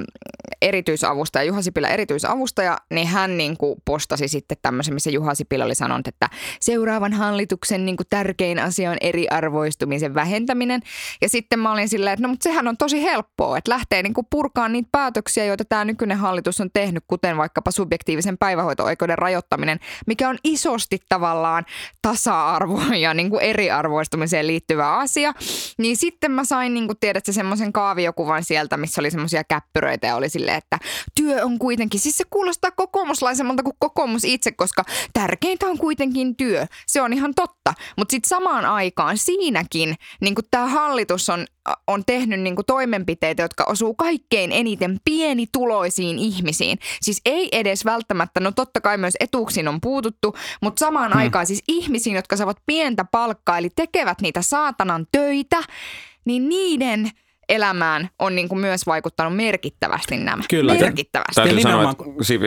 erityisavustaja, 0.63 1.45
Juha 1.45 1.63
Sipilä 1.63 1.89
erityisavustaja, 1.89 2.79
niin 2.91 3.07
hän 3.07 3.39
niin 3.39 3.57
kuin 3.57 3.83
postasi 3.85 4.29
sitten 4.29 4.57
tämmöisen, 4.63 4.95
missä 4.95 5.11
Juha 5.11 5.35
Sipilä 5.35 5.65
oli 5.65 5.75
sanonut, 5.75 6.09
että 6.09 6.29
seuraavan 6.61 7.13
hallituksen 7.13 7.87
niin 7.87 7.97
kuin 7.97 8.07
tärkein 8.11 8.59
asia 8.59 8.91
on 8.91 8.97
eriarvoistumisen 9.01 10.15
vähentäminen. 10.15 10.81
Ja 11.23 11.29
sitten 11.29 11.59
mä 11.59 11.73
olin 11.73 11.89
silleen, 11.89 12.15
että 12.15 12.23
no 12.23 12.29
mutta 12.29 12.45
sehän 12.45 12.69
on 12.69 12.77
tosi 12.77 13.03
helppoa, 13.03 13.59
että 13.59 13.71
lähtee 13.71 14.03
niin 14.03 14.15
kuin 14.15 14.27
purkaan 14.31 14.73
niitä 14.73 14.89
päätöksiä, 14.93 15.45
joita 15.45 15.65
tämä 15.65 15.85
nykyinen 15.85 16.19
hallitus 16.19 16.61
on 16.61 16.71
tehnyt, 16.73 17.05
kuten 17.07 17.37
vaikkapa 17.37 17.71
subjektiivisen 17.71 18.39
päivähoito-oikeuden 18.39 19.19
rajoittaminen, 19.19 19.81
mikä 20.07 20.29
on 20.29 20.39
isosti 20.45 20.99
tavallaan 21.09 21.65
tasa-arvoon 22.03 22.97
ja 22.97 23.15
niin 23.15 23.31
kuin 23.31 23.43
eriarvoistumiseen 23.43 24.47
liittyvä 24.47 24.97
asia. 24.97 25.33
Niin 25.79 25.97
sitten 25.97 26.31
mä 26.31 26.45
sain, 26.45 26.75
niin 26.75 26.87
kuin 26.87 26.99
tiedät, 27.01 27.25
semmoisen 27.31 27.73
kaaviokuvan 27.73 28.45
sieltä, 28.45 28.77
missä 28.77 29.01
oli 29.01 29.11
semmoisia 29.11 29.45
käppyröitä 29.45 30.07
ja 30.07 30.17
oli 30.17 30.29
silleen, 30.41 30.59
että 30.59 30.79
työ 31.15 31.45
on 31.45 31.59
kuitenkin, 31.59 32.01
siis 32.01 32.17
se 32.17 32.25
kuulostaa 32.31 32.71
kokoomuslaisemmalta 32.71 33.63
kuin 33.63 33.77
kokoomus 33.79 34.25
itse, 34.25 34.53
koska 34.53 34.85
tärkeintä 35.13 35.67
on 35.67 35.79
kuitenkin 35.79 36.37
työ. 36.37 36.67
Se 36.87 37.03
on 37.03 37.13
ihan 37.13 37.35
totta. 37.35 37.75
Mutta 37.97 38.13
sitten 38.13 38.29
samaan 38.29 38.65
aikaan 38.65 39.19
siinäkin 39.19 39.95
niin 40.21 40.35
tämä 40.51 40.67
hallitus 40.67 41.29
on, 41.29 41.47
on 41.87 42.05
tehnyt 42.05 42.41
niin 42.41 42.57
toimenpiteitä, 42.67 43.43
jotka 43.43 43.65
osuu 43.65 43.95
kaikkein 43.95 44.53
eniten 44.53 45.01
pienituloisiin 45.05 46.19
ihmisiin. 46.19 46.79
Siis 47.03 47.21
ei 47.25 47.49
edes 47.53 47.85
välttämättä, 47.85 48.41
no 48.41 48.53
totta 48.53 48.81
kai 48.81 48.99
myös 48.99 49.15
etuuksiin 49.21 49.69
on 49.69 49.81
puututtu, 49.81 50.37
mutta 50.63 50.81
samaan 50.81 51.13
hmm. 51.13 51.21
aikaan 51.21 51.47
siis 51.47 51.63
ihmisiin, 51.69 52.17
jotka 52.17 52.37
saavat 52.37 52.63
pientä 52.67 53.05
palkkaa, 53.05 53.59
eli 53.59 53.71
tekevät 53.77 54.21
niitä 54.21 54.43
saatanan 54.43 55.07
töitä, 55.13 55.63
niin 56.25 56.49
niiden– 56.49 57.11
elämään 57.51 58.09
on 58.19 58.35
niin 58.35 58.49
kuin 58.49 58.61
myös 58.61 58.87
vaikuttanut 58.87 59.37
merkittävästi 59.37 60.17
nämä. 60.17 60.43
Kyllä. 60.51 60.75
Merkittävästi. 60.75 61.35
Täytyy 61.35 61.61
sanoa, 61.61 61.91
että 61.91 62.05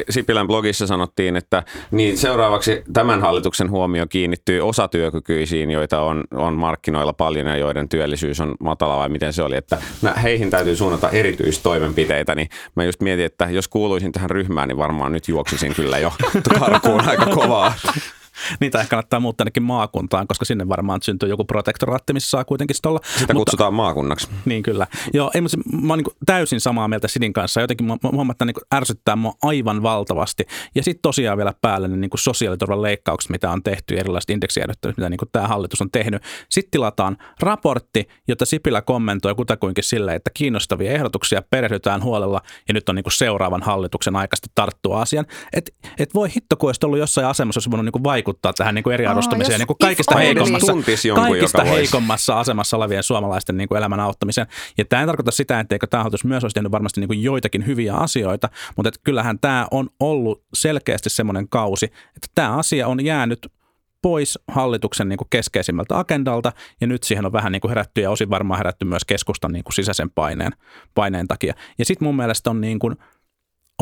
Sipilän 0.10 0.48
blogissa 0.48 0.88
sanottiin, 0.88 1.36
että 1.36 1.64
niin 1.92 2.18
seuraavaksi 2.18 2.84
tämän 2.94 3.22
hallituksen 3.22 3.70
huomio 3.70 4.08
kiinnittyy 4.08 4.62
osatyökykyisiin, 4.62 5.72
joita 5.72 6.02
on, 6.02 6.24
on 6.34 6.54
markkinoilla 6.54 7.14
paljon 7.14 7.48
ja 7.48 7.58
joiden 7.58 7.90
työllisyys 7.90 8.42
on 8.42 8.56
matala 8.60 8.98
vai 8.98 9.10
miten 9.10 9.34
se 9.34 9.44
oli, 9.44 9.56
että 9.56 9.78
heihin 10.24 10.50
täytyy 10.50 10.76
suunnata 10.76 11.10
erityistoimenpiteitä, 11.10 12.36
niin 12.36 12.50
mä 12.76 12.84
just 12.84 13.02
mietin, 13.02 13.26
että 13.26 13.50
jos 13.50 13.68
kuuluisin 13.68 14.12
tähän 14.12 14.30
ryhmään, 14.30 14.68
niin 14.68 14.78
varmaan 14.78 15.12
nyt 15.12 15.28
juoksisin 15.28 15.76
kyllä 15.76 15.98
jo 15.98 16.14
karkuun 16.60 17.10
aika 17.10 17.26
kovaa. 17.26 17.74
Niitä 18.60 18.80
ehkä 18.80 18.90
kannattaa 18.90 19.20
muuttaa 19.20 19.44
ainakin 19.44 19.64
maakuntaan, 19.64 20.28
koska 20.28 20.46
sinne 20.46 20.68
varmaan 20.70 21.02
syntyy 21.02 21.30
joku 21.30 21.46
protektoraatti, 21.46 22.14
missä 22.14 22.30
saa 22.30 22.46
kuitenkin 22.46 22.76
olla. 22.86 23.00
Sitä 23.04 23.20
mutta, 23.20 23.34
kutsutaan 23.34 23.74
maakunnaksi. 23.74 24.28
Niin 24.46 24.64
kyllä. 24.64 24.88
Joo, 25.14 25.32
ei, 25.36 25.42
mutta 25.42 25.58
mä 25.82 25.94
oon 25.94 26.00
niin 26.00 26.16
täysin 26.26 26.62
samaa 26.62 26.88
mieltä 26.88 27.08
Sidin 27.08 27.34
kanssa. 27.34 27.62
Jotenkin 27.62 27.88
mä, 27.88 27.96
mä 28.04 28.32
että 28.32 28.46
niin 28.46 28.56
ärsyttää 28.76 29.16
mua 29.16 29.34
aivan 29.42 29.84
valtavasti. 29.84 30.46
Ja 30.76 30.84
sitten 30.84 31.02
tosiaan 31.02 31.38
vielä 31.38 31.54
päälle 31.62 31.88
ne 31.88 31.98
niin 31.98 32.10
sosiaaliturvan 32.16 32.82
leikkaukset, 32.82 33.32
mitä 33.32 33.52
on 33.52 33.64
tehty, 33.64 33.98
erilaiset 33.98 34.30
indeksijärjestelyt, 34.30 34.98
mitä 34.98 35.10
niin 35.10 35.20
tämä 35.32 35.48
hallitus 35.48 35.82
on 35.82 35.92
tehnyt. 35.92 36.24
Sitten 36.50 36.72
tilataan 36.72 37.18
raportti, 37.40 38.08
jota 38.28 38.46
Sipilä 38.46 38.82
kommentoi 38.82 39.36
kutakuinkin 39.36 39.84
silleen, 39.84 40.16
että 40.16 40.32
kiinnostavia 40.34 40.92
ehdotuksia 40.92 41.42
perehdytään 41.50 42.04
huolella 42.04 42.42
ja 42.68 42.74
nyt 42.74 42.90
on 42.90 42.96
niin 42.96 43.06
seuraavan 43.14 43.62
hallituksen 43.62 44.16
aikaisesti 44.16 44.50
tarttua 44.56 45.02
asian. 45.02 45.26
Et, 45.54 45.76
et 46.00 46.14
voi 46.14 46.30
hitto, 46.36 46.58
kun 46.58 46.70
olisi 46.70 46.86
ollut 46.86 47.00
jossain 47.00 47.28
asemassa, 47.28 47.58
olisi 47.58 47.72
voinut 47.72 47.86
niin 47.94 48.04
vaikuttaa 48.04 48.23
vaikuttaa 48.24 48.54
tähän 48.54 48.76
niin 48.76 48.84
kuin 48.84 48.94
eriarvostumiseen 48.94 49.60
niin 49.60 49.68
kuin 49.68 49.78
kaikista, 49.82 50.18
heikommassa, 50.18 50.74
kaikista 51.16 51.64
heikommassa 51.64 52.40
asemassa 52.40 52.78
olevien 52.78 53.04
suomalaisten 53.04 53.58
niin 53.58 53.70
kuin 53.70 53.78
elämän 53.78 54.00
auttamiseen. 54.00 54.48
Ja 54.78 54.86
tämä 54.86 55.02
ei 55.02 55.06
tarkoita 55.06 55.32
sitä, 55.32 55.60
etteikö 55.60 55.88
tämä 55.88 56.04
hallitus 56.04 56.26
myös 56.26 56.44
olisi 56.44 56.54
tehnyt 56.54 56.72
varmasti 56.72 57.00
niin 57.00 57.08
kuin 57.08 57.24
joitakin 57.24 57.66
hyviä 57.66 57.94
asioita, 57.96 58.50
mutta 58.76 58.88
että 58.90 59.00
kyllähän 59.04 59.40
tämä 59.40 59.68
on 59.72 59.90
ollut 60.00 60.44
selkeästi 60.54 61.10
semmoinen 61.10 61.50
kausi, 61.50 61.86
että 61.86 62.28
tämä 62.36 62.58
asia 62.58 62.88
on 62.88 63.06
jäänyt 63.06 63.48
pois 64.02 64.40
hallituksen 64.48 65.10
niin 65.10 65.18
kuin 65.18 65.28
keskeisimmältä 65.30 66.00
agendalta, 66.00 66.52
ja 66.82 66.88
nyt 66.88 67.04
siihen 67.04 67.26
on 67.26 67.34
vähän 67.34 67.52
niin 67.52 67.62
kuin 67.62 67.70
herätty, 67.70 68.02
ja 68.02 68.12
osin 68.12 68.30
varmaan 68.30 68.58
herätty 68.58 68.86
myös 68.86 69.06
keskustan 69.06 69.52
niin 69.52 69.64
kuin 69.64 69.74
sisäisen 69.74 70.10
paineen, 70.10 70.52
paineen 70.96 71.28
takia. 71.28 71.54
Ja 71.78 71.86
sitten 71.86 72.06
mun 72.06 72.16
mielestä 72.16 72.50
on 72.50 72.62
niin 72.62 72.80
kuin, 72.80 72.96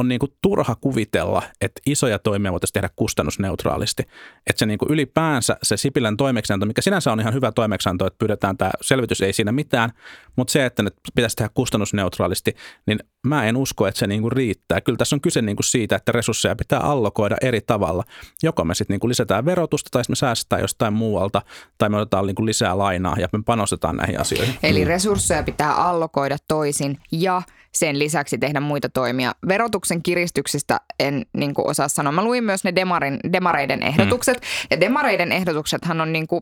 on 0.01 0.07
niin 0.07 0.19
kuin 0.19 0.31
turha 0.41 0.75
kuvitella, 0.75 1.43
että 1.61 1.81
isoja 1.85 2.19
toimia 2.19 2.51
voitaisiin 2.51 2.73
tehdä 2.73 2.89
kustannusneutraalisti. 2.95 4.03
Että 4.47 4.59
se 4.59 4.65
niin 4.65 4.77
kuin 4.77 4.91
ylipäänsä 4.91 5.57
se 5.63 5.77
Sipilän 5.77 6.17
toimeksianto, 6.17 6.65
mikä 6.65 6.81
sinänsä 6.81 7.11
on 7.11 7.19
ihan 7.19 7.33
hyvä 7.33 7.51
toimeksianto, 7.51 8.07
että 8.07 8.17
pyydetään 8.17 8.57
tämä 8.57 8.71
selvitys, 8.81 9.21
ei 9.21 9.33
siinä 9.33 9.51
mitään, 9.51 9.91
mutta 10.35 10.51
se, 10.51 10.65
että 10.65 10.83
ne 10.83 10.89
pitäisi 11.15 11.35
tehdä 11.35 11.49
kustannusneutraalisti, 11.53 12.55
niin 12.87 12.99
mä 13.27 13.45
en 13.45 13.57
usko, 13.57 13.87
että 13.87 13.99
se 13.99 14.07
niin 14.07 14.21
kuin 14.21 14.31
riittää. 14.31 14.81
Kyllä 14.81 14.97
tässä 14.97 15.15
on 15.15 15.21
kyse 15.21 15.41
niin 15.41 15.55
kuin 15.55 15.65
siitä, 15.65 15.95
että 15.95 16.11
resursseja 16.11 16.55
pitää 16.55 16.79
allokoida 16.79 17.37
eri 17.41 17.61
tavalla. 17.61 18.03
Joko 18.43 18.65
me 18.65 18.75
sitten 18.75 18.93
niin 18.93 18.99
kuin 18.99 19.09
lisätään 19.09 19.45
verotusta 19.45 19.89
tai 19.91 20.03
me 20.09 20.15
säästetään 20.15 20.61
jostain 20.61 20.93
muualta 20.93 21.41
tai 21.77 21.89
me 21.89 21.97
otetaan 21.97 22.27
niin 22.27 22.35
kuin 22.35 22.45
lisää 22.45 22.77
lainaa 22.77 23.15
ja 23.19 23.27
me 23.33 23.39
panostetaan 23.45 23.97
näihin 23.97 24.19
asioihin. 24.19 24.55
Eli 24.63 24.85
resursseja 24.85 25.43
pitää 25.43 25.73
allokoida 25.73 26.37
toisin 26.47 26.97
ja 27.11 27.41
sen 27.73 27.99
lisäksi 27.99 28.37
tehdä 28.37 28.59
muita 28.59 28.89
toimia. 28.89 29.31
Verotuksen 29.47 29.90
kiristyksistä 30.03 30.79
en 30.99 31.25
niin 31.37 31.53
kuin 31.53 31.67
osaa 31.69 31.87
sanoa. 31.87 32.11
Mä 32.11 32.23
luin 32.23 32.43
myös 32.43 32.63
ne 32.63 32.75
demarin, 32.75 33.19
demareiden 33.33 33.83
ehdotukset. 33.83 34.37
Mm. 34.37 34.67
Ja 34.71 34.79
demareiden 34.79 35.31
ehdotuksethan 35.31 36.01
on, 36.01 36.13
niin 36.13 36.27
kuin, 36.27 36.41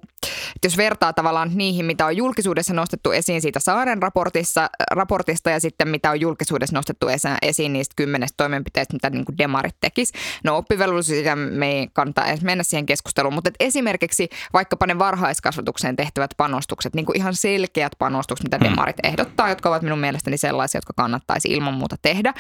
jos 0.64 0.78
vertaa 0.78 1.14
tavallaan 1.14 1.52
niihin, 1.54 1.86
mitä 1.86 2.06
on 2.06 2.18
julkisuudessa 2.18 2.74
nostettu 2.74 3.12
esiin 3.12 3.42
siitä 3.42 3.60
Saaren 3.60 4.02
raportissa, 4.02 4.70
raportista 4.92 5.50
ja 5.50 5.60
sitten 5.60 5.88
mitä 5.88 6.12
on 6.12 6.22
julkisuudessa 6.22 6.76
nostettu 6.76 7.08
esiin 7.42 7.74
niistä 7.74 7.94
kymmenestä 7.96 8.38
toimenpiteistä, 8.38 8.94
mitä 8.94 9.10
niin 9.10 9.26
kuin 9.26 9.38
demarit 9.38 9.76
tekis. 9.82 10.12
No 10.44 10.58
oppivelvollisuus, 10.58 11.18
me 11.36 11.72
ei 11.72 11.88
kannata 11.94 12.26
edes 12.26 12.42
mennä 12.42 12.64
siihen 12.64 12.86
keskusteluun, 12.86 13.34
mutta 13.34 13.52
esimerkiksi 13.60 14.30
vaikkapa 14.54 14.86
ne 14.86 15.00
varhaiskasvatukseen 15.00 15.96
tehtävät 15.96 16.32
panostukset, 16.38 16.94
niin 16.94 17.06
kuin 17.06 17.18
ihan 17.18 17.36
selkeät 17.36 17.92
panostukset, 18.00 18.44
mitä 18.44 18.58
mm. 18.58 18.64
demarit 18.64 18.96
ehdottaa, 19.04 19.50
jotka 19.50 19.70
ovat 19.70 19.82
minun 19.82 20.00
mielestäni 20.00 20.38
sellaisia, 20.38 20.78
jotka 20.78 20.94
kannattaisi 20.96 21.48
ilman 21.48 21.74
muuta 21.74 21.96
tehdä, 22.02 22.34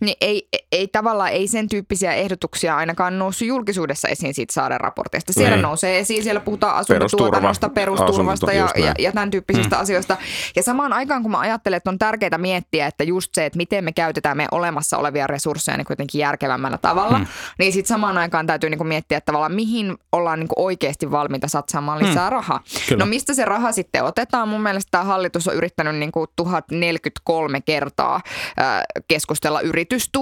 niin 0.00 0.16
ei, 0.20 0.37
ei 0.72 0.88
tavallaan 0.88 1.30
ei 1.30 1.48
sen 1.48 1.68
tyyppisiä 1.68 2.14
ehdotuksia 2.14 2.76
ainakaan 2.76 3.18
noussut 3.18 3.48
julkisuudessa 3.48 4.08
esiin 4.08 4.34
siitä 4.34 4.52
saaren 4.52 4.80
raportista. 4.80 5.32
Siellä 5.32 5.56
niin. 5.56 5.62
nousee 5.62 5.98
esiin, 5.98 6.22
siellä 6.22 6.40
puhutaan 6.40 6.76
asuntotuotannosta, 6.76 7.68
perusturvasta 7.68 8.52
ja, 8.52 8.68
ja, 8.76 8.94
ja 8.98 9.12
tämän 9.12 9.30
tyyppisistä 9.30 9.76
mm. 9.76 9.82
asioista. 9.82 10.16
Ja 10.56 10.62
samaan 10.62 10.92
aikaan, 10.92 11.22
kun 11.22 11.30
mä 11.30 11.38
ajattelen, 11.38 11.76
että 11.76 11.90
on 11.90 11.98
tärkeää 11.98 12.38
miettiä, 12.38 12.86
että 12.86 13.04
just 13.04 13.34
se, 13.34 13.46
että 13.46 13.56
miten 13.56 13.84
me 13.84 13.92
käytetään 13.92 14.36
meidän 14.36 14.48
olemassa 14.52 14.98
olevia 14.98 15.26
resursseja 15.26 15.76
niin 15.76 15.86
kuitenkin 15.86 16.18
järkevämmällä 16.18 16.78
tavalla, 16.78 17.18
mm. 17.18 17.26
niin 17.58 17.72
sitten 17.72 17.88
samaan 17.88 18.18
aikaan 18.18 18.46
täytyy 18.46 18.70
niin 18.70 18.78
kuin 18.78 18.88
miettiä 18.88 19.18
että 19.18 19.26
tavallaan, 19.26 19.54
mihin 19.54 19.96
ollaan 20.12 20.40
niin 20.40 20.48
kuin 20.48 20.64
oikeasti 20.64 21.10
valmiita 21.10 21.48
satsaamaan 21.48 21.98
lisää 21.98 22.30
mm. 22.30 22.32
rahaa. 22.32 22.60
Kyllä. 22.88 23.04
No 23.04 23.06
mistä 23.06 23.34
se 23.34 23.44
raha 23.44 23.72
sitten 23.72 24.04
otetaan? 24.04 24.48
Mun 24.48 24.62
mielestä 24.62 24.90
tämä 24.90 25.04
hallitus 25.04 25.48
on 25.48 25.54
yrittänyt 25.54 25.96
niin 25.96 26.12
kuin 26.12 26.26
1043 26.36 27.60
kertaa 27.60 28.20
keskustella 29.08 29.60
yritystuista 29.60 30.18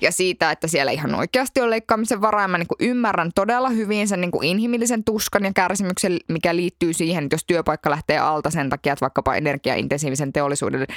ja 0.00 0.12
siitä, 0.12 0.50
että 0.50 0.68
siellä 0.68 0.92
ihan 0.92 1.14
oikeasti 1.14 1.60
on 1.60 1.70
leikkaamisen 1.70 2.20
varaa. 2.20 2.48
Mä 2.48 2.58
niin 2.58 2.66
ymmärrän 2.80 3.30
todella 3.34 3.68
hyvin 3.68 4.08
sen 4.08 4.20
niin 4.20 4.44
inhimillisen 4.44 5.04
tuskan 5.04 5.44
ja 5.44 5.52
kärsimyksen, 5.54 6.16
mikä 6.28 6.56
liittyy 6.56 6.92
siihen, 6.92 7.24
että 7.24 7.34
jos 7.34 7.44
työpaikka 7.44 7.90
lähtee 7.90 8.18
alta 8.18 8.50
sen 8.50 8.70
takia, 8.70 8.92
että 8.92 9.00
vaikkapa 9.00 9.34
energiaintensiivisen 9.34 10.32
teollisuuden 10.32 10.80
ö, 10.80 10.88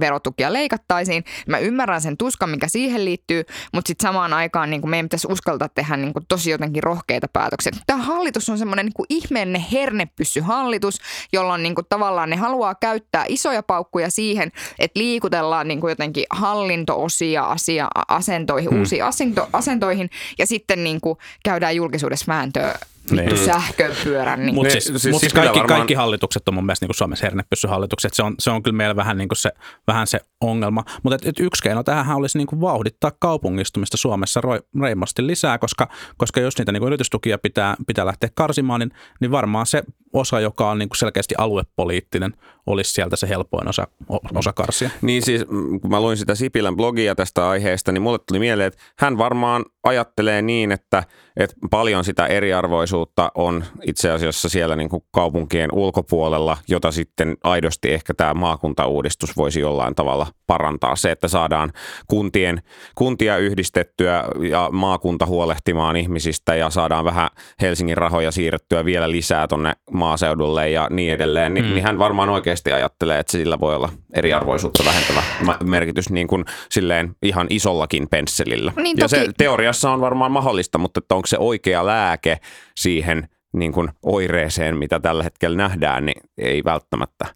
verotukia 0.00 0.52
leikattaisiin. 0.52 1.24
Mä 1.46 1.58
ymmärrän 1.58 2.00
sen 2.00 2.16
tuskan, 2.16 2.50
mikä 2.50 2.68
siihen 2.68 3.04
liittyy, 3.04 3.44
mutta 3.72 3.88
sitten 3.88 4.08
samaan 4.08 4.32
aikaan 4.32 4.70
niin 4.70 4.90
meidän 4.90 5.06
pitäisi 5.06 5.28
uskaltaa 5.30 5.68
tehdä 5.68 5.96
niin 5.96 6.12
tosi 6.28 6.50
jotenkin 6.50 6.82
rohkeita 6.82 7.26
päätöksiä. 7.32 7.72
Tämä 7.86 8.02
hallitus 8.02 8.48
on 8.48 8.58
semmoinen 8.58 8.86
niin 8.86 9.06
ihmeellinen 9.08 9.64
hernepyssyhallitus, 9.72 10.98
jolla 11.32 11.52
on 11.52 11.62
niin 11.62 11.74
tavallaan 11.88 12.30
ne 12.30 12.36
haluaa 12.36 12.74
käyttää 12.74 13.24
isoja 13.28 13.62
paukkuja 13.62 14.10
siihen, 14.10 14.52
että 14.78 15.00
liik 15.00 15.20
liikutellaan 15.20 15.68
niin 15.68 15.80
kuin 15.80 15.90
jotenkin 15.90 16.24
hallintoosia 16.30 17.29
asia, 17.38 17.88
asentoihin, 18.08 18.70
hmm. 18.70 18.78
uusiin 18.78 19.04
asento, 19.04 19.48
asentoihin 19.52 20.10
ja 20.38 20.46
sitten 20.46 20.84
niin 20.84 21.00
kuin 21.00 21.18
käydään 21.44 21.76
julkisuudessa 21.76 22.24
vääntöä 22.28 22.78
niin. 23.10 23.38
sähköpyörän. 23.38 24.46
Niin. 24.46 24.54
Mutta 24.54 24.72
siis, 24.72 24.84
siis, 24.84 25.02
siis, 25.02 25.20
siis 25.20 25.32
kaikki, 25.32 25.58
varmaan... 25.58 25.78
kaikki 25.78 25.94
hallitukset 25.94 26.48
on 26.48 26.54
mun 26.54 26.66
mielestä 26.66 26.86
niin 26.86 26.94
Suomessa 26.94 27.26
hernepyssyhallitukset. 27.26 28.14
Se 28.14 28.22
on, 28.22 28.34
se 28.38 28.50
on 28.50 28.62
kyllä 28.62 28.76
meillä 28.76 28.96
vähän, 28.96 29.18
niin 29.18 29.28
kuin 29.28 29.36
se, 29.36 29.50
vähän 29.86 30.06
se 30.06 30.20
ongelma. 30.40 30.84
Mutta 31.02 31.14
et, 31.14 31.26
et 31.26 31.40
yksi 31.40 31.62
keino 31.62 31.82
tähän 31.82 32.16
olisi 32.16 32.38
niin 32.38 32.46
kuin 32.46 32.60
vauhdittaa 32.60 33.12
kaupungistumista 33.18 33.96
Suomessa 33.96 34.40
reimasti 34.82 35.26
lisää, 35.26 35.58
koska, 35.58 35.88
koska 36.16 36.40
jos 36.40 36.58
niitä 36.58 36.72
niin 36.72 36.80
kuin 36.80 36.88
yritystukia 36.88 37.38
pitää, 37.38 37.76
pitää 37.86 38.06
lähteä 38.06 38.30
karsimaan, 38.34 38.80
niin, 38.80 38.92
niin 39.20 39.30
varmaan 39.30 39.66
se 39.66 39.82
osa, 40.12 40.40
joka 40.40 40.70
on 40.70 40.78
niin 40.78 40.88
kuin 40.88 40.98
selkeästi 40.98 41.34
aluepoliittinen, 41.38 42.34
olisi 42.70 42.92
sieltä 42.92 43.16
se 43.16 43.28
helpoin 43.28 43.68
osa, 43.68 43.86
osa 44.34 44.52
karsia. 44.52 44.90
Niin 45.02 45.22
siis, 45.22 45.44
kun 45.82 45.90
mä 45.90 46.00
luin 46.00 46.16
sitä 46.16 46.34
Sipilän 46.34 46.76
blogia 46.76 47.14
tästä 47.14 47.48
aiheesta, 47.48 47.92
niin 47.92 48.02
mulle 48.02 48.18
tuli 48.18 48.38
mieleen, 48.38 48.66
että 48.66 48.82
hän 48.98 49.18
varmaan 49.18 49.64
ajattelee 49.84 50.42
niin, 50.42 50.72
että, 50.72 51.02
että 51.36 51.56
paljon 51.70 52.04
sitä 52.04 52.26
eriarvoisuutta 52.26 53.32
on 53.34 53.64
itse 53.82 54.10
asiassa 54.10 54.48
siellä 54.48 54.76
niin 54.76 54.88
kuin 54.88 55.02
kaupunkien 55.10 55.70
ulkopuolella, 55.72 56.56
jota 56.68 56.92
sitten 56.92 57.36
aidosti 57.44 57.92
ehkä 57.92 58.14
tämä 58.14 58.34
maakuntauudistus 58.34 59.36
voisi 59.36 59.60
jollain 59.60 59.94
tavalla 59.94 60.26
parantaa. 60.46 60.96
Se, 60.96 61.10
että 61.10 61.28
saadaan 61.28 61.72
kuntien, 62.08 62.62
kuntia 62.94 63.36
yhdistettyä 63.36 64.24
ja 64.50 64.68
maakunta 64.72 65.26
huolehtimaan 65.26 65.96
ihmisistä 65.96 66.54
ja 66.54 66.70
saadaan 66.70 67.04
vähän 67.04 67.28
Helsingin 67.60 67.96
rahoja 67.96 68.30
siirrettyä 68.30 68.84
vielä 68.84 69.10
lisää 69.10 69.48
tuonne 69.48 69.72
maaseudulle 69.90 70.70
ja 70.70 70.86
niin 70.90 71.12
edelleen, 71.12 71.54
niin, 71.54 71.66
mm. 71.66 71.72
niin 71.74 71.84
hän 71.84 71.98
varmaan 71.98 72.28
oikeasti 72.28 72.59
ajattelee, 72.68 73.18
että 73.18 73.32
sillä 73.32 73.60
voi 73.60 73.76
olla 73.76 73.92
eriarvoisuutta 74.14 74.84
vähentävä 74.84 75.22
merkitys 75.64 76.10
niin 76.10 76.26
kuin 76.26 76.44
silleen 76.70 77.16
ihan 77.22 77.46
isollakin 77.50 78.08
pensselillä. 78.08 78.72
Niin 78.76 78.96
ja 79.00 79.08
se 79.08 79.28
teoriassa 79.38 79.90
on 79.90 80.00
varmaan 80.00 80.32
mahdollista, 80.32 80.78
mutta 80.78 80.98
että 80.98 81.14
onko 81.14 81.26
se 81.26 81.38
oikea 81.38 81.86
lääke 81.86 82.38
siihen– 82.76 83.28
niin 83.52 83.72
kuin 83.72 83.88
oireeseen, 84.02 84.76
mitä 84.76 85.00
tällä 85.00 85.22
hetkellä 85.22 85.56
nähdään, 85.56 86.06
niin 86.06 86.22
ei 86.38 86.64
välttämättä. 86.64 87.26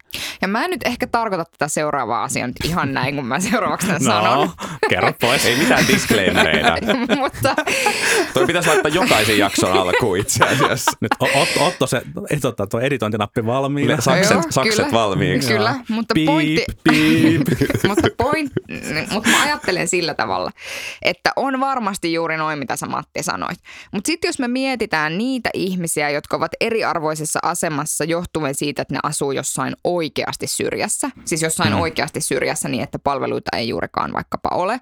Ja 0.45 0.49
mä 0.49 0.63
en 0.65 0.69
nyt 0.69 0.81
ehkä 0.85 1.07
tarkoita 1.07 1.45
tätä 1.45 1.67
seuraavaa 1.67 2.23
asiaa 2.23 2.47
nyt 2.47 2.55
ihan 2.63 2.93
näin, 2.93 3.15
kun 3.15 3.25
mä 3.25 3.39
seuraavaksi 3.39 3.87
tämän 3.87 4.03
no, 4.03 4.11
sanon. 4.11 4.51
kerro 4.89 5.13
pois. 5.21 5.45
ei 5.45 5.55
mitään 5.55 5.87
disclaimereita. 5.87 6.75
Mutta... 7.21 7.55
Toi 8.33 8.47
pitäisi 8.47 8.69
laittaa 8.69 8.91
jokaisen 8.91 9.37
jakson 9.37 9.73
alkuun 9.73 10.17
itse 10.17 10.45
asiassa. 10.45 10.91
Nyt 11.01 11.11
Otto, 11.19 11.65
Otto 11.65 11.87
se 11.87 12.01
ottaa 12.43 12.67
tuo 12.67 12.79
editointinappi 12.79 13.45
valmiina. 13.45 14.01
Sakset, 14.01 14.31
Joo, 14.31 14.43
sakset 14.49 14.75
kyllä, 14.75 14.91
valmiiksi. 14.91 15.53
Kyllä, 15.53 15.75
mutta 15.89 16.13
piip, 16.13 16.25
pointti... 16.25 16.65
Piip. 16.83 17.41
mutta, 17.87 18.07
point, 18.17 18.51
mutta 19.11 19.29
mä 19.29 19.43
ajattelen 19.43 19.87
sillä 19.87 20.13
tavalla, 20.13 20.51
että 21.01 21.31
on 21.35 21.59
varmasti 21.59 22.13
juuri 22.13 22.37
noin, 22.37 22.59
mitä 22.59 22.75
sä 22.75 22.85
Matti 22.85 23.23
sanoit. 23.23 23.59
Mutta 23.91 24.07
sitten 24.07 24.27
jos 24.27 24.39
me 24.39 24.47
mietitään 24.47 25.17
niitä 25.17 25.49
ihmisiä, 25.53 25.75
ihmisiä, 25.85 26.09
jotka 26.09 26.37
ovat 26.37 26.51
eriarvoisessa 26.61 27.39
asemassa 27.43 28.03
johtuen 28.03 28.55
siitä, 28.55 28.81
että 28.81 28.93
ne 28.93 28.99
asuu 29.03 29.31
jossain 29.31 29.75
oikeasti 30.35 30.63
syrjässä. 30.63 31.09
Siis 31.25 31.41
jossain 31.41 31.73
mm. 31.73 31.79
oikeasti 31.79 32.21
syrjässä 32.21 32.69
niin, 32.69 32.83
että 32.83 32.99
palveluita 32.99 33.57
ei 33.57 33.69
juurikaan 33.69 34.13
vaikkapa 34.13 34.49
ole. 34.51 34.81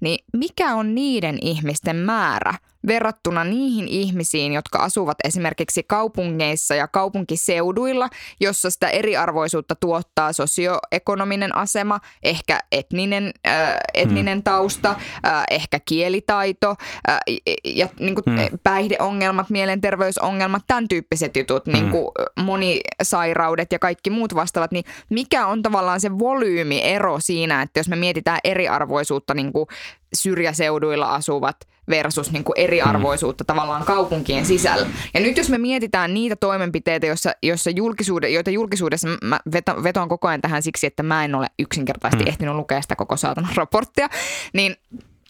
Niin 0.00 0.24
mikä 0.32 0.74
on 0.74 0.94
niiden 0.94 1.38
ihmisten 1.42 1.96
määrä, 1.96 2.54
verrattuna 2.86 3.44
niihin 3.44 3.88
ihmisiin, 3.88 4.52
jotka 4.52 4.78
asuvat 4.78 5.16
esimerkiksi 5.24 5.82
kaupungeissa 5.82 6.74
ja 6.74 6.88
kaupunkiseuduilla, 6.88 8.08
jossa 8.40 8.70
sitä 8.70 8.88
eriarvoisuutta 8.88 9.74
tuottaa 9.74 10.32
sosioekonominen 10.32 11.56
asema, 11.56 12.00
ehkä 12.22 12.60
etninen, 12.72 13.32
äh, 13.46 13.76
etninen 13.94 14.38
hmm. 14.38 14.42
tausta, 14.42 14.90
äh, 15.26 15.44
ehkä 15.50 15.80
kielitaito 15.84 16.76
äh, 17.08 17.18
ja 17.64 17.88
niin 18.00 18.14
kuin 18.14 18.24
hmm. 18.24 18.58
päihdeongelmat, 18.62 19.50
mielenterveysongelmat, 19.50 20.62
tämän 20.66 20.88
tyyppiset 20.88 21.36
jutut, 21.36 21.66
hmm. 21.66 21.72
niin 21.72 21.90
kuin 21.90 22.08
monisairaudet 22.40 23.72
ja 23.72 23.78
kaikki 23.78 24.10
muut 24.10 24.34
vastaavat, 24.34 24.72
niin 24.72 24.84
mikä 25.10 25.46
on 25.46 25.62
tavallaan 25.62 26.00
se 26.00 26.18
volyymiero 26.18 27.20
siinä, 27.20 27.62
että 27.62 27.80
jos 27.80 27.88
me 27.88 27.96
mietitään 27.96 28.38
eriarvoisuutta 28.44 29.34
niin 29.34 29.52
kuin 29.52 29.66
syrjäseuduilla 30.14 31.14
asuvat 31.14 31.56
versus 31.90 32.32
niin 32.32 32.44
kuin 32.44 32.58
eriarvoisuutta 32.58 33.44
mm. 33.44 33.46
tavallaan 33.46 33.84
kaupunkien 33.84 34.46
sisällä. 34.46 34.86
Ja 35.14 35.20
nyt 35.20 35.36
jos 35.36 35.50
me 35.50 35.58
mietitään 35.58 36.14
niitä 36.14 36.36
toimenpiteitä, 36.36 37.06
joissa, 37.06 37.32
joissa 37.42 37.70
julkisuude, 37.70 38.28
joita 38.28 38.50
julkisuudessa 38.50 39.08
mä 39.22 39.40
veto, 39.52 39.82
vetoan 39.82 40.08
koko 40.08 40.28
ajan 40.28 40.40
tähän 40.40 40.62
siksi, 40.62 40.86
että 40.86 41.02
mä 41.02 41.24
en 41.24 41.34
ole 41.34 41.46
yksinkertaisesti 41.58 42.24
mm. 42.24 42.28
ehtinyt 42.28 42.54
lukea 42.54 42.82
sitä 42.82 42.96
koko 42.96 43.16
saatana 43.16 43.48
raporttia, 43.54 44.08
niin 44.52 44.76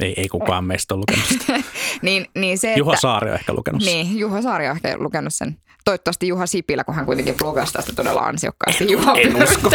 ei, 0.01 0.15
ei 0.17 0.29
kukaan 0.29 0.65
meistä 0.65 0.95
ole 0.95 1.01
lukenut 1.01 1.29
sitä. 1.29 1.53
niin, 2.03 2.27
niin 2.35 2.59
se, 2.59 2.75
Juho 2.77 2.97
Saari 2.97 3.31
on 3.31 3.35
ehkä 3.35 3.53
lukenut 3.53 3.83
sen. 3.83 3.93
Niin, 3.93 4.19
Juho 4.19 4.43
Saari 4.43 4.69
on 4.69 4.77
ehkä 4.77 4.97
lukenut 4.99 5.35
sen 5.35 5.57
toivottavasti 5.89 6.29
Juha 6.29 6.47
Sipilä, 6.47 6.85
kun 6.85 6.95
hän 6.95 7.07
kuitenkin 7.07 7.35
blogasi 7.35 7.73
tästä 7.73 7.93
todella 7.97 8.21
ansiokkaasti. 8.21 8.93
Juha 8.93 9.15
en 9.15 9.43
usko. 9.43 9.71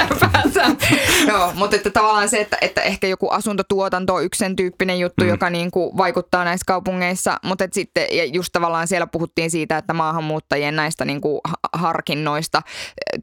Joo, 1.28 1.52
mutta 1.56 1.76
että 1.76 1.90
tavallaan 1.90 2.30
se, 2.30 2.42
että, 2.42 2.58
että 2.62 2.82
ehkä 2.82 3.08
joku 3.08 3.30
asuntotuotanto 3.30 4.16
on 4.16 4.24
yksi 4.24 4.38
sen 4.38 4.56
tyyppinen 4.56 5.00
juttu, 5.00 5.24
mm. 5.24 5.30
joka 5.30 5.50
niin 5.50 5.72
kuin 5.72 5.98
vaikuttaa 5.98 6.44
näissä 6.44 6.64
kaupungeissa, 6.68 7.40
mutta 7.44 7.64
että 7.64 7.76
sitten 7.76 8.08
ja 8.12 8.26
just 8.26 8.50
tavallaan 8.52 8.88
siellä 8.88 9.08
puhuttiin 9.08 9.52
siitä, 9.52 9.78
että 9.78 9.94
maahanmuuttajien 9.94 10.76
näistä 10.76 11.06
niin 11.06 11.22
kuin 11.22 11.42
harkinnoista 11.74 12.62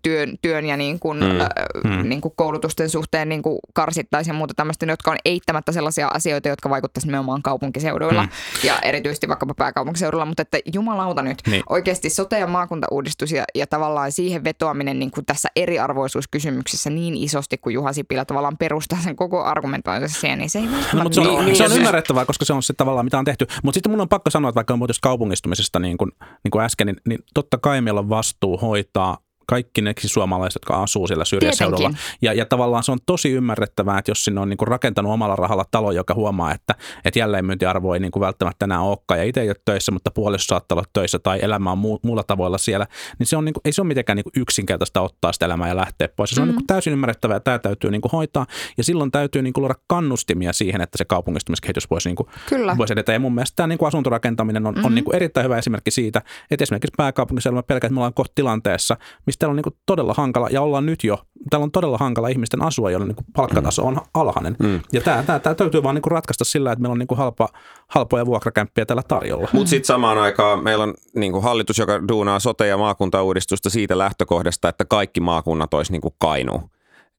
työn, 0.03 0.39
työn 0.43 0.67
ja 0.67 0.77
niin 0.77 1.01
kuin, 1.01 1.19
mm. 1.19 1.41
Äh, 1.41 2.05
niin 2.05 2.21
kuin 2.21 2.35
koulutusten 2.37 2.91
suhteen 2.91 3.29
niin 3.29 3.43
kuin 3.43 3.59
karsittaisiin 3.75 4.35
ja 4.35 4.39
muuta 4.39 4.55
tämmöistä, 4.55 4.87
jotka 4.87 5.11
on 5.11 5.19
eittämättä 5.25 5.73
sellaisia 5.73 6.09
asioita, 6.09 6.49
jotka 6.49 6.71
vaikuttaisivat 6.71 7.09
nimenomaan 7.09 7.43
kaupunkiseuduilla 7.43 8.23
mm. 8.23 8.29
ja 8.63 8.79
erityisesti 8.79 9.29
vaikkapa 9.29 9.55
pääkaupunkiseudulla, 9.55 10.25
mutta 10.25 10.43
että 10.43 10.59
jumalauta 10.75 11.23
nyt 11.23 11.39
niin. 11.47 11.63
oikeasti 11.69 12.09
sote- 12.09 12.39
ja 12.39 12.47
maakuntauudistus 12.81 13.33
ja, 13.33 13.45
ja 13.55 13.67
tavallaan 13.67 14.13
siihen 14.13 14.45
vetoaminen 14.45 14.99
niin 14.99 15.11
kuin 15.11 15.27
tässä 15.27 15.49
eriarvoisuuskysymyksessä 15.57 16.91
niin 16.91 17.15
isosti 17.17 17.59
kuin 17.59 17.75
Juha 17.75 17.93
Sipilä 17.93 18.25
tavallaan 18.25 18.59
perustaa 18.59 18.99
sen 19.03 19.17
koko 19.17 19.45
argumentointinsa 19.45 20.21
siihen, 20.21 20.39
niin 20.39 20.51
se 20.51 20.59
ei 20.59 20.67
no, 20.93 21.03
mutta 21.03 21.23
se 21.23 21.29
on, 21.29 21.45
niin, 21.45 21.57
se 21.57 21.65
on 21.65 21.73
ymmärrettävää, 21.73 22.25
koska 22.25 22.45
se 22.45 22.53
on 22.53 22.63
se 22.63 22.73
tavallaan 22.73 23.07
mitä 23.07 23.19
on 23.19 23.25
tehty. 23.25 23.47
Mutta 23.63 23.77
sitten 23.77 23.93
mun 23.93 24.01
on 24.01 24.09
pakko 24.09 24.31
sanoa, 24.31 24.49
että 24.49 24.57
vaikka 24.57 24.75
on 24.75 24.81
kaupungistumisesta 25.01 25.79
niin 25.79 25.99
kuin, 25.99 26.13
niin 26.45 26.51
kuin 26.51 26.65
äsken, 26.65 26.87
niin, 26.87 26.97
niin 27.09 27.19
totta 27.35 27.59
kai 27.59 27.81
meillä 27.81 28.01
on 28.01 28.09
vastuu 28.09 28.57
hoitaa 28.57 29.19
kaikki 29.51 29.83
ne 29.83 29.93
suomalaiset, 30.07 30.55
jotka 30.55 30.83
asuu 30.83 31.07
siellä 31.07 31.25
syrjäseudulla. 31.25 31.91
Ja, 32.23 32.33
ja 32.33 32.47
tavallaan 32.47 32.83
se 32.83 32.93
on 32.93 32.99
tosi 33.07 33.31
ymmärrettävää, 33.31 33.99
että 33.99 34.11
jos 34.11 34.25
sinne 34.25 34.41
on 34.41 34.49
niin 34.49 34.57
kuin 34.57 34.69
rakentanut 34.69 35.13
omalla 35.13 35.37
rahalla 35.37 35.65
talo, 35.71 35.93
joka 35.93 36.15
huomaa, 36.15 36.55
että, 36.55 36.75
että 37.05 37.19
jälleenmyyntiarvo 37.19 37.95
ei 37.95 38.01
niin 38.01 38.11
kuin 38.11 38.21
välttämättä 38.21 38.65
enää 38.65 38.81
olekaan 38.81 39.21
ja 39.21 39.25
itse 39.25 39.41
ei 39.41 39.49
ole 39.49 39.57
töissä, 39.65 39.93
mutta 39.93 40.11
puoliso 40.11 40.45
saattaa 40.45 40.77
olla 40.77 40.89
töissä 40.93 41.19
tai 41.19 41.39
elämä 41.43 41.73
on 41.73 41.79
muu, 41.79 42.01
muulla 42.03 42.23
tavoilla 42.23 42.59
siellä, 42.59 42.87
niin 43.19 43.27
se 43.27 43.37
on 43.37 43.45
niin 43.45 43.53
kuin, 43.53 43.63
ei 43.65 43.73
se 43.73 43.81
ole 43.81 43.89
mitenkään 43.89 44.17
niin 44.17 44.25
kuin 44.25 44.43
yksinkertaista 44.43 45.01
ottaa 45.01 45.33
sitä 45.33 45.47
elämää 45.47 45.69
ja 45.69 45.77
lähteä 45.77 46.09
pois. 46.17 46.31
Se 46.31 46.41
on 46.41 46.47
mm. 46.47 46.51
niin 46.51 46.57
kuin 46.57 46.67
täysin 46.67 46.93
ymmärrettävää 46.93 47.37
ja 47.37 47.41
tämä 47.41 47.59
täytyy 47.59 47.91
niin 47.91 48.01
kuin 48.01 48.13
hoitaa 48.13 48.47
ja 48.77 48.85
silloin 48.85 49.11
täytyy 49.11 49.43
niin 49.43 49.53
kuin 49.53 49.63
luoda 49.63 49.75
kannustimia 49.87 50.53
siihen, 50.53 50.81
että 50.81 50.99
se 50.99 51.05
kaupungistumiskehitys 51.05 51.91
voisi, 51.91 52.09
niin 52.09 52.17
kuin, 52.17 52.29
Kyllä. 52.49 52.77
voisi 52.79 52.93
edetä. 52.93 53.13
Ja 53.13 53.21
mun 53.21 53.35
mielestä 53.35 53.57
tämä 53.57 53.67
niin 53.67 53.79
kuin 53.79 53.89
asuntorakentaminen 53.89 54.67
on, 54.67 54.75
mm-hmm. 54.75 54.87
on 54.87 54.95
niin 54.95 55.05
kuin 55.05 55.17
erittäin 55.17 55.45
hyvä 55.45 55.59
esimerkki 55.59 55.91
siitä, 55.91 56.23
että 56.51 56.63
esimerkiksi 56.63 56.95
pääkaupunkiseudulla 56.97 57.63
pelkät, 57.63 57.85
että 57.85 57.95
me 57.95 58.01
ollaan 58.01 58.15
kohta 58.15 58.33
tilanteessa, 58.35 58.97
mistä 59.27 59.40
on 59.49 59.57
niin 59.57 59.63
kuin 59.65 59.77
todella 59.87 60.15
hankala, 60.17 60.49
ja 60.51 60.63
ollaan 60.63 60.87
nyt 60.87 61.05
jo, 61.05 61.19
täällä 61.51 61.65
on 61.65 61.71
todella 61.71 61.99
hankala 61.99 62.29
ihmisten 62.29 62.63
asua, 62.63 62.91
joilla 62.91 63.07
niin 63.07 63.17
palkkataso 63.37 63.87
on 63.87 64.01
alhainen. 64.15 64.57
Mm. 64.59 64.81
Ja 64.93 65.01
tämä, 65.01 65.23
tämä, 65.23 65.39
tämä 65.39 65.55
täytyy 65.55 65.83
vaan 65.83 65.95
niin 65.95 66.03
ratkaista 66.11 66.45
sillä, 66.45 66.73
että 66.73 66.83
meillä 66.83 66.93
on 66.93 66.99
niin 66.99 67.19
halpa, 67.19 67.49
halpoja 67.89 68.27
vuokrakämppiä 68.27 68.87
täällä 68.87 69.03
tarjolla. 69.09 69.49
Mutta 69.53 69.71
sitten 69.71 69.87
samaan 69.87 70.19
aikaan 70.19 70.65
meillä 70.65 70.85
on 70.85 70.95
niin 71.15 71.43
hallitus, 71.43 71.79
joka 71.79 72.09
duunaa 72.09 72.39
sote- 72.39 72.67
ja 72.67 72.79
maakuntauudistusta 72.79 73.71
siitä 73.71 73.99
lähtökohdasta, 73.99 74.69
että 74.69 74.85
kaikki 74.85 75.21
maakunnat 75.21 75.75
olisi 75.75 75.93
niin 75.93 76.03
kainuu 76.19 76.71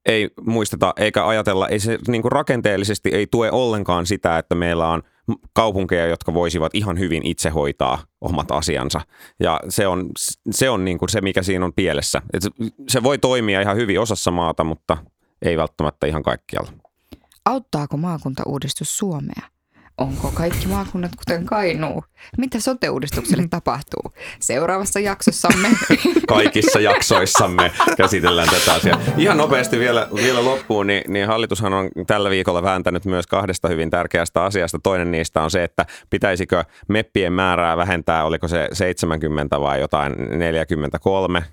ei 0.05 0.29
muisteta 0.45 0.93
eikä 0.97 1.27
ajatella, 1.27 1.67
ei 1.67 1.79
se 1.79 1.99
niin 2.07 2.21
kuin 2.21 2.31
rakenteellisesti 2.31 3.09
ei 3.09 3.27
tue 3.27 3.51
ollenkaan 3.51 4.05
sitä, 4.05 4.37
että 4.37 4.55
meillä 4.55 4.87
on 4.87 5.03
kaupunkeja, 5.53 6.07
jotka 6.07 6.33
voisivat 6.33 6.75
ihan 6.75 6.99
hyvin 6.99 7.25
itse 7.25 7.49
hoitaa 7.49 8.03
omat 8.21 8.51
asiansa. 8.51 9.01
Ja 9.39 9.59
se 9.69 9.87
on 9.87 10.09
se, 10.51 10.69
on 10.69 10.85
niin 10.85 10.97
kuin 10.97 11.09
se 11.09 11.21
mikä 11.21 11.43
siinä 11.43 11.65
on 11.65 11.73
pielessä. 11.73 12.21
Et 12.33 12.43
se 12.89 13.03
voi 13.03 13.17
toimia 13.17 13.61
ihan 13.61 13.77
hyvin 13.77 13.99
osassa 13.99 14.31
maata, 14.31 14.63
mutta 14.63 14.97
ei 15.41 15.57
välttämättä 15.57 16.07
ihan 16.07 16.23
kaikkialla. 16.23 16.71
Auttaako 17.45 17.97
maakuntauudistus 17.97 18.97
Suomea? 18.97 19.41
Onko 20.01 20.31
kaikki 20.33 20.67
maakunnat 20.67 21.11
kuten 21.15 21.45
Kainuu? 21.45 22.03
Mitä 22.37 22.59
sote-uudistukselle 22.59 23.47
tapahtuu? 23.57 24.13
Seuraavassa 24.39 24.99
jaksossamme. 24.99 25.69
Kaikissa 26.27 26.79
jaksoissamme 26.79 27.71
käsitellään 27.97 28.49
tätä 28.49 28.73
asiaa. 28.73 28.99
Ihan 29.17 29.37
nopeasti 29.37 29.79
vielä, 29.79 30.07
vielä 30.15 30.45
loppuun, 30.45 30.87
niin, 30.87 31.03
niin 31.07 31.27
hallitushan 31.27 31.73
on 31.73 31.89
tällä 32.07 32.29
viikolla 32.29 32.63
vääntänyt 32.63 33.05
myös 33.05 33.27
kahdesta 33.27 33.67
hyvin 33.67 33.89
tärkeästä 33.89 34.43
asiasta. 34.43 34.79
Toinen 34.83 35.11
niistä 35.11 35.41
on 35.41 35.51
se, 35.51 35.63
että 35.63 35.85
pitäisikö 36.09 36.63
meppien 36.87 37.33
määrää 37.33 37.77
vähentää, 37.77 38.25
oliko 38.25 38.47
se 38.47 38.67
70 38.73 39.61
vai 39.61 39.79
jotain 39.79 40.15
43. 40.39 41.43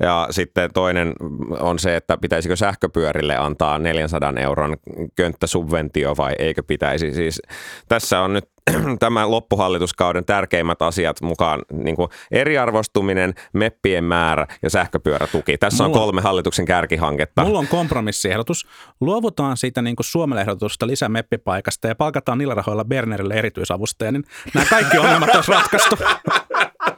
Ja 0.00 0.26
sitten 0.30 0.70
toinen 0.74 1.12
on 1.60 1.78
se, 1.78 1.96
että 1.96 2.16
pitäisikö 2.16 2.56
sähköpyörille 2.56 3.36
antaa 3.36 3.78
400 3.78 4.32
euron 4.40 4.76
könttäsubventio 5.16 6.14
vai 6.16 6.32
eikö 6.38 6.62
pitäisi. 6.62 7.14
Siis 7.14 7.42
tässä 7.92 8.20
on 8.20 8.32
nyt 8.32 8.48
tämän 8.98 9.30
loppuhallituskauden 9.30 10.24
tärkeimmät 10.24 10.82
asiat 10.82 11.20
mukaan 11.20 11.62
niin 11.72 11.96
kuin 11.96 12.08
eriarvostuminen, 12.30 13.34
meppien 13.52 14.04
määrä 14.04 14.46
ja 14.62 14.70
sähköpyörätuki. 14.70 15.58
Tässä 15.58 15.84
mulla, 15.84 15.96
on 15.96 16.02
kolme 16.02 16.20
hallituksen 16.20 16.64
kärkihanketta. 16.64 17.44
Mulla 17.44 17.58
on 17.58 17.68
kompromissiehdotus. 17.68 18.66
Luovutaan 19.00 19.56
siitä 19.56 19.82
niin 19.82 19.96
kuin 19.96 20.04
Suomelle 20.04 20.40
ehdotusta 20.40 20.86
lisämeppipaikasta 20.86 21.88
ja 21.88 21.94
palkataan 21.94 22.38
niillä 22.38 22.54
rahoilla 22.54 22.84
Bernerille 22.84 23.34
erityisavustaja, 23.34 24.12
niin 24.12 24.24
nämä 24.54 24.66
kaikki 24.70 24.98
ongelmat 24.98 25.34
olisi 25.34 25.52
ratkaistu. 25.52 25.96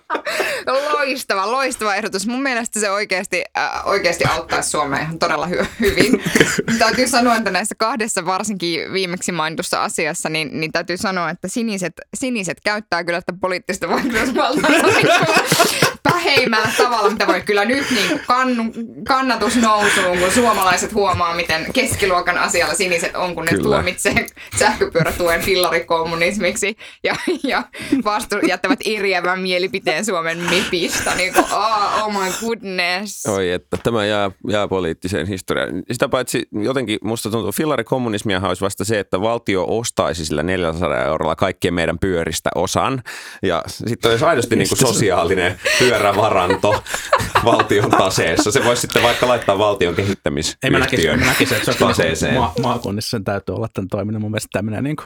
loistava, 1.05 1.53
loistava 1.53 1.95
ehdotus. 1.95 2.27
Mun 2.27 2.43
mielestä 2.43 2.81
se 2.81 2.90
oikeasti, 2.90 3.45
äh, 3.59 3.87
oikeasti 3.87 4.25
auttaisi 4.25 4.71
Suomea 4.71 5.01
ihan 5.01 5.19
todella 5.19 5.47
hy- 5.47 5.67
hyvin. 5.81 6.23
täytyy 6.79 7.09
sanoa, 7.09 7.37
että 7.37 7.51
näissä 7.51 7.75
kahdessa 7.79 8.27
varsinkin 8.27 8.93
viimeksi 8.93 9.33
mainitussa 9.33 9.85
asiassa, 9.85 10.29
niin, 10.29 10.61
niin 10.61 10.73
täytyy 10.73 10.97
sanoa, 10.97 11.31
että 11.31 11.49
siniset, 11.49 11.93
siniset 12.14 12.59
käyttää 12.64 13.05
kyllä 13.05 13.19
että 13.19 13.33
poliittista 13.40 13.88
vaikutusvaltaa 13.88 14.71
päheimmällä 16.14 16.68
tavalla, 16.77 17.11
mitä 17.11 17.27
voi 17.27 17.40
kyllä 17.40 17.64
nyt 17.64 17.90
niin 17.90 18.20
kannu, 18.27 18.64
kannatus 19.09 19.57
nousuun, 19.57 20.18
kun 20.18 20.31
suomalaiset 20.31 20.94
huomaa, 20.94 21.35
miten 21.35 21.66
keskiluokan 21.72 22.38
asialla 22.38 22.74
siniset 22.74 23.16
on, 23.16 23.35
kun 23.35 23.44
ne 23.44 23.50
kyllä. 23.50 23.62
tuomitsee 23.62 24.27
sähköpyörätuen 24.59 25.40
fillarikommunismiksi 25.40 26.77
ja, 27.05 27.16
ja 27.44 27.62
vastu, 28.05 28.37
jättävät 28.48 28.79
eriävän 28.85 29.40
mielipiteen 29.40 30.05
Suomen 30.05 30.38
mepistä. 30.38 31.14
Niin 31.14 31.33
kuin, 31.33 31.44
oh, 31.44 32.05
oh 32.05 32.12
my 32.12 32.31
goodness. 32.40 33.27
Oi, 33.27 33.50
että 33.50 33.77
tämä 33.83 34.07
jää, 34.07 34.31
jää 34.50 34.68
poliittiseen 34.68 35.27
historiaan. 35.27 35.83
Sitä 35.92 36.09
paitsi 36.09 36.42
jotenkin 36.53 36.98
musta 37.03 37.31
tuntuu, 37.31 37.53
fillarikommunismia 37.53 38.40
olisi 38.44 38.64
vasta 38.64 38.85
se, 38.85 38.98
että 38.98 39.20
valtio 39.20 39.64
ostaisi 39.68 40.27
sillä 40.27 40.42
400 40.42 41.05
eurolla 41.05 41.37
kaikkien 41.37 41.74
meidän 41.74 41.98
pyöristä 41.98 42.50
osan. 42.55 43.03
Ja 43.42 43.62
sitten 43.66 44.11
olisi 44.11 44.24
aidosti 44.24 44.57
niin 44.57 44.68
kuin 44.68 44.79
sosiaalinen 44.79 45.61
pyörävaranto 46.05 46.75
valtion 47.44 47.90
taseessa. 47.90 48.52
Se 48.52 48.64
voisi 48.64 48.80
sitten 48.80 49.02
vaikka 49.02 49.28
laittaa 49.28 49.59
valtion 49.59 49.94
kehittämisyhtiön 49.94 50.74
Ei 50.74 50.78
mä 50.78 50.78
näkisin, 50.78 51.20
mä 51.20 51.26
näkisin 51.26 51.57
että 51.57 51.72
se 52.14 52.28
on 52.28 52.35
ma- 52.35 52.52
maakunnissa 52.62 53.11
sen 53.11 53.24
täytyy 53.24 53.54
olla 53.54 53.68
tämän 53.74 53.88
toiminnan. 53.88 54.22
Mun 54.22 54.30
mielestä 54.30 54.48
tämmöinen 54.52 54.85
niin 54.85 54.96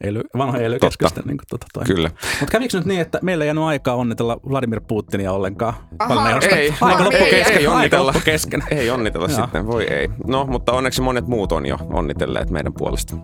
ely, 0.00 0.20
vanha 0.36 0.58
ely 0.58 0.78
niin 1.24 1.38
kuin, 1.38 1.38
tota, 1.50 1.84
Kyllä. 1.86 2.10
Mutta 2.40 2.52
kävikö 2.52 2.76
nyt 2.76 2.86
niin, 2.86 3.00
että 3.00 3.18
meillä 3.22 3.44
ei 3.44 3.48
jäänyt 3.48 3.64
aikaa 3.64 3.94
onnitella 3.94 4.40
Vladimir 4.50 4.80
Putinia 4.88 5.32
ollenkaan? 5.32 5.74
Aha, 5.98 6.30
ei, 6.50 6.74
aika 6.80 7.04
loppu 7.04 7.24
kesken. 7.30 7.58
Ei, 7.58 7.66
onnitella. 7.66 8.14
kesken. 8.24 8.62
Ei 8.70 8.90
onnitella 8.90 9.28
sitten, 9.28 9.66
voi 9.66 9.84
ei. 9.84 10.08
No, 10.26 10.46
mutta 10.46 10.72
onneksi 10.72 11.02
monet 11.02 11.26
muut 11.26 11.52
on 11.52 11.66
jo 11.66 11.76
onnitelleet 11.92 12.50
meidän 12.50 12.72
puolesta. 12.78 13.16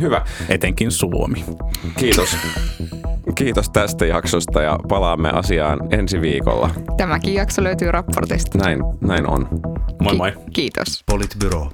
Hyvä. 0.00 0.24
Etenkin 0.48 0.90
Suomi. 0.90 1.44
Kiitos. 1.98 2.36
Kiitos 3.34 3.70
tästä 3.70 4.06
jaksosta 4.06 4.62
ja 4.62 4.78
palaamme 4.88 5.30
asiaan 5.30 5.78
ensi 5.90 6.20
viikolla. 6.20 6.70
Tämäkin 6.96 7.34
jakso 7.34 7.62
löytyy 7.62 7.92
raportista. 8.10 8.58
Näin, 8.58 8.78
näin 9.00 9.26
on. 9.26 9.48
Moi 10.02 10.14
moi. 10.16 10.32
Ki- 10.32 10.50
kiitos. 10.52 11.02
Politbyro. 11.06 11.70